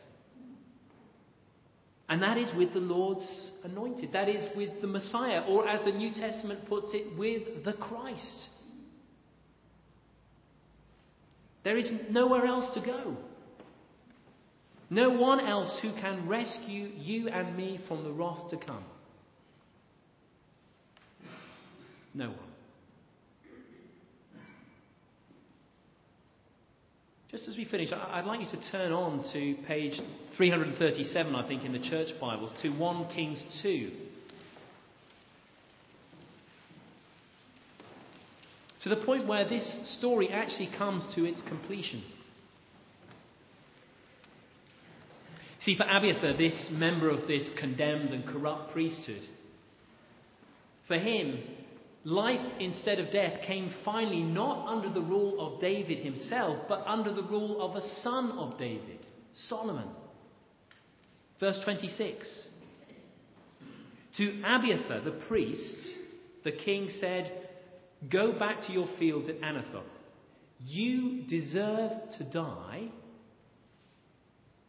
And 2.09 2.23
that 2.23 2.39
is 2.39 2.51
with 2.57 2.73
the 2.73 2.79
Lord's 2.79 3.51
anointed. 3.65 4.13
That 4.13 4.29
is 4.29 4.49
with 4.57 4.81
the 4.81 4.87
Messiah, 4.87 5.45
or 5.49 5.69
as 5.69 5.85
the 5.85 5.93
New 5.93 6.13
Testament 6.15 6.69
puts 6.69 6.89
it, 6.93 7.19
with 7.19 7.65
the 7.65 7.73
Christ. 7.73 8.49
There 11.65 11.77
is 11.77 11.91
nowhere 12.11 12.47
else 12.47 12.73
to 12.75 12.81
go. 12.81 13.17
No 14.89 15.11
one 15.11 15.41
else 15.41 15.81
who 15.83 15.93
can 16.01 16.29
rescue 16.29 16.93
you 16.97 17.29
and 17.29 17.57
me 17.57 17.81
from 17.89 18.05
the 18.05 18.13
wrath 18.13 18.51
to 18.51 18.57
come. 18.57 18.85
No 22.15 22.29
one. 22.29 22.39
Just 27.37 27.49
as 27.51 27.57
we 27.59 27.67
finish, 27.67 27.91
I'd 27.93 28.25
like 28.25 28.41
you 28.41 28.47
to 28.59 28.71
turn 28.71 28.93
on 28.93 29.23
to 29.35 29.57
page 29.67 30.01
337, 30.39 31.35
I 31.35 31.47
think, 31.47 31.65
in 31.65 31.73
the 31.73 31.79
church 31.79 32.09
Bibles, 32.19 32.51
to 32.63 32.71
1 32.71 33.09
Kings 33.15 33.45
2. 33.63 33.91
To 38.85 38.89
the 38.89 39.05
point 39.05 39.27
where 39.27 39.47
this 39.47 39.99
story 39.99 40.31
actually 40.31 40.71
comes 40.79 41.07
to 41.15 41.27
its 41.27 41.43
completion. 41.43 42.03
See, 45.61 45.77
for 45.77 45.85
Abiathar, 45.85 46.39
this 46.39 46.71
member 46.73 47.11
of 47.11 47.29
this 47.29 47.51
condemned 47.61 48.15
and 48.15 48.27
corrupt 48.27 48.73
priesthood, 48.73 49.29
for 50.89 50.97
him, 50.97 51.43
life 52.07 52.53
instead 52.61 53.01
of 53.01 53.11
death 53.11 53.43
came 53.45 53.69
finally 53.85 54.23
not 54.23 54.69
under 54.69 54.89
the 54.89 55.01
rule 55.01 55.41
of 55.41 55.61
David 55.61 55.99
himself, 55.99 56.57
but 56.69 56.85
under 56.87 57.13
the 57.13 57.25
rule 57.25 57.61
of 57.61 57.75
a 57.75 57.81
son 58.03 58.31
of 58.39 58.57
David, 58.57 59.05
Solomon. 59.49 59.89
Verse 61.41 61.59
26. 61.65 62.49
To 64.19 64.43
Abiathar, 64.45 65.01
the 65.01 65.21
priest, 65.27 65.95
the 66.45 66.53
king 66.53 66.91
said, 67.01 67.49
Go 68.09 68.39
back 68.39 68.63
to 68.69 68.73
your 68.73 68.89
fields 69.01 69.29
at 69.29 69.41
Anathoth. 69.41 69.83
You 70.65 71.23
deserve 71.29 71.91
to 72.19 72.25
die, 72.25 72.85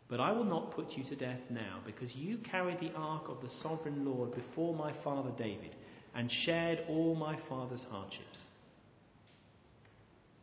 but 0.09 0.19
I 0.19 0.31
will 0.31 0.43
not 0.43 0.71
put 0.71 0.93
you 0.93 1.03
to 1.03 1.15
death 1.15 1.39
now, 1.51 1.81
because 1.85 2.13
you 2.15 2.39
carried 2.39 2.79
the 2.79 2.93
ark 2.95 3.29
of 3.29 3.43
the 3.43 3.49
sovereign 3.61 4.05
Lord 4.05 4.33
before 4.33 4.73
my 4.73 4.91
father 5.03 5.29
David 5.37 5.75
and 6.17 6.31
shared 6.31 6.83
all 6.89 7.13
my 7.15 7.37
father's 7.47 7.85
hardships. 7.91 8.39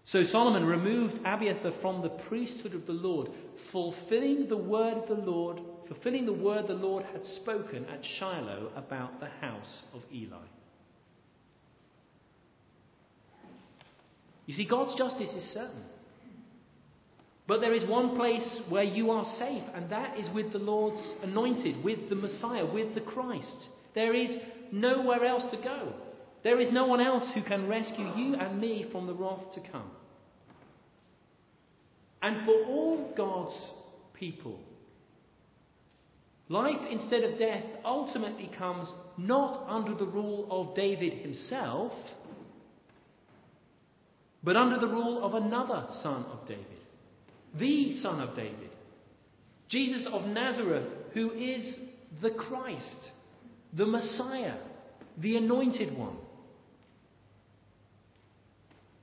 So 0.07 0.23
Solomon 0.23 0.65
removed 0.65 1.19
Abiathar 1.25 1.73
from 1.83 2.01
the 2.01 2.11
priesthood 2.29 2.75
of 2.75 2.87
the 2.87 2.93
Lord, 2.93 3.29
fulfilling 3.73 4.49
the 4.49 4.57
word 4.57 4.99
of 4.99 5.09
the 5.09 5.15
Lord, 5.15 5.61
fulfilling 5.89 6.27
the 6.27 6.33
word 6.33 6.69
the 6.69 6.75
Lord 6.75 7.05
had 7.13 7.25
spoken 7.25 7.87
at 7.87 8.05
Shiloh 8.05 8.71
about 8.77 9.19
the 9.19 9.27
house 9.27 9.83
of 9.93 10.03
Eli. 10.13 10.47
You 14.47 14.55
see, 14.55 14.69
God's 14.69 14.95
justice 14.95 15.33
is 15.33 15.53
certain. 15.53 15.85
But 17.49 17.61
there 17.61 17.75
is 17.75 17.85
one 17.85 18.15
place 18.15 18.61
where 18.69 18.85
you 18.85 19.11
are 19.11 19.25
safe, 19.39 19.65
and 19.75 19.91
that 19.91 20.19
is 20.19 20.29
with 20.35 20.53
the 20.53 20.59
Lord's 20.59 21.15
anointed, 21.23 21.83
with 21.83 22.09
the 22.09 22.15
Messiah, 22.15 22.65
with 22.65 22.95
the 22.95 23.01
Christ. 23.01 23.69
There 23.95 24.15
is 24.15 24.37
nowhere 24.73 25.25
else 25.25 25.45
to 25.51 25.57
go. 25.57 25.93
There 26.43 26.61
is 26.61 26.73
no 26.73 26.87
one 26.87 27.01
else 27.01 27.31
who 27.35 27.43
can 27.43 27.69
rescue 27.69 28.05
you 28.17 28.35
and 28.35 28.61
me 28.61 28.87
from 28.93 29.07
the 29.07 29.15
wrath 29.15 29.55
to 29.55 29.61
come. 29.71 29.91
And 32.21 32.45
for 32.45 32.65
all 32.67 33.13
God's 33.17 33.71
people, 34.15 34.59
life 36.49 36.81
instead 36.91 37.23
of 37.23 37.39
death 37.39 37.65
ultimately 37.85 38.51
comes 38.59 38.93
not 39.17 39.65
under 39.69 39.95
the 39.95 40.07
rule 40.07 40.47
of 40.51 40.75
David 40.75 41.15
himself, 41.23 41.93
but 44.43 44.57
under 44.57 44.79
the 44.79 44.89
rule 44.89 45.25
of 45.25 45.35
another 45.35 45.87
son 46.03 46.25
of 46.27 46.47
David, 46.47 46.65
the 47.59 47.99
son 48.01 48.21
of 48.21 48.37
David, 48.37 48.71
Jesus 49.69 50.07
of 50.11 50.25
Nazareth, 50.25 50.89
who 51.15 51.31
is 51.33 51.77
the 52.21 52.31
Christ, 52.31 53.11
the 53.77 53.87
Messiah, 53.87 54.57
the 55.19 55.37
anointed 55.37 55.97
one. 55.99 56.17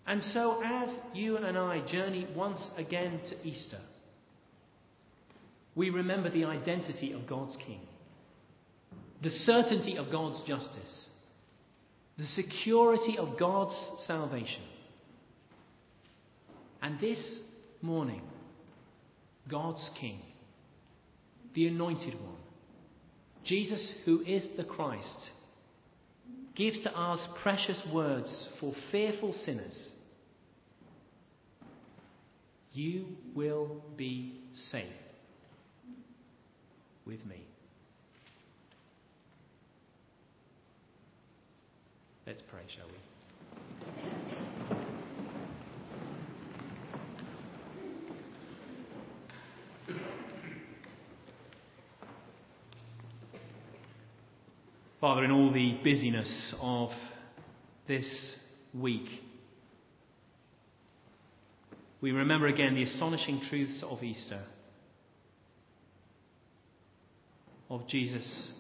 And 0.08 0.24
so, 0.24 0.62
as 0.64 0.90
you 1.14 1.38
and 1.38 1.58
I 1.58 1.86
journey 1.86 2.28
once 2.36 2.70
again 2.78 3.22
to 3.30 3.48
Easter, 3.48 3.80
we 5.76 5.90
remember 5.90 6.30
the 6.30 6.46
identity 6.46 7.14
of 7.14 7.28
God's 7.28 7.56
King, 7.66 7.82
the 9.22 9.30
certainty 9.30 9.98
of 9.98 10.12
God's 10.12 10.42
justice, 10.46 11.08
the 12.18 12.26
security 12.26 13.18
of 13.18 13.40
God's 13.40 13.74
salvation. 14.06 14.64
And 16.82 17.00
this 17.00 17.40
morning, 17.82 18.22
God's 19.50 19.90
King, 20.00 20.20
the 21.54 21.68
Anointed 21.68 22.16
One, 22.16 22.41
Jesus, 23.44 23.94
who 24.06 24.22
is 24.22 24.48
the 24.58 24.64
Christ, 24.64 25.32
gives 26.56 26.82
to 26.84 26.98
us 26.98 27.28
precious 27.42 27.82
words 27.94 28.50
for 28.60 28.74
fearful 28.92 29.34
sinners. 29.34 29.90
You 32.74 33.06
will 33.36 33.84
be 33.98 34.40
safe 34.54 34.86
with 37.06 37.26
me. 37.26 37.46
Let's 42.26 42.42
pray, 42.50 42.62
shall 42.68 42.88
we? 42.88 44.41
Father, 55.02 55.24
in 55.24 55.32
all 55.32 55.52
the 55.52 55.80
busyness 55.84 56.54
of 56.62 56.92
this 57.88 58.36
week, 58.72 59.08
we 62.02 62.12
remember 62.12 62.46
again 62.46 62.76
the 62.76 62.84
astonishing 62.84 63.42
truths 63.50 63.84
of 63.84 64.04
Easter, 64.04 64.44
of 67.68 67.88
Jesus 67.88 68.52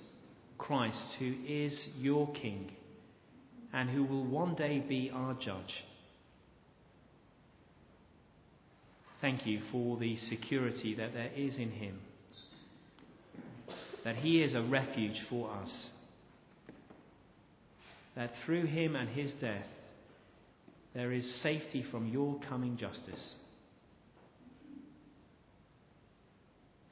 Christ, 0.57 1.15
who 1.19 1.35
is 1.47 1.87
your 1.99 2.33
King 2.33 2.71
and 3.71 3.87
who 3.87 4.03
will 4.03 4.25
one 4.25 4.55
day 4.55 4.79
be 4.79 5.11
our 5.13 5.35
judge. 5.35 5.83
Thank 9.21 9.45
you 9.45 9.61
for 9.71 9.99
the 9.99 10.17
security 10.17 10.95
that 10.95 11.13
there 11.13 11.29
is 11.35 11.57
in 11.59 11.69
him, 11.69 11.99
that 14.03 14.15
he 14.15 14.41
is 14.41 14.55
a 14.55 14.63
refuge 14.63 15.21
for 15.29 15.51
us 15.51 15.90
that 18.15 18.31
through 18.45 18.65
him 18.65 18.95
and 18.95 19.09
his 19.09 19.31
death 19.39 19.65
there 20.93 21.11
is 21.11 21.41
safety 21.41 21.85
from 21.89 22.07
your 22.07 22.39
coming 22.49 22.77
justice. 22.77 23.35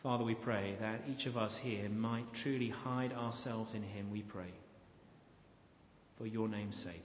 Father, 0.02 0.24
we 0.24 0.36
pray 0.36 0.78
that 0.80 1.02
each 1.10 1.26
of 1.26 1.36
us 1.36 1.54
here 1.62 1.90
might 1.90 2.24
truly 2.42 2.70
hide 2.70 3.12
ourselves 3.12 3.74
in 3.74 3.84
him, 3.84 4.10
we 4.12 4.22
pray. 4.22 4.54
For 6.18 6.26
your 6.26 6.48
name's 6.48 6.82
sake. 6.84 7.04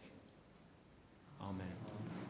Amen. 1.40 2.23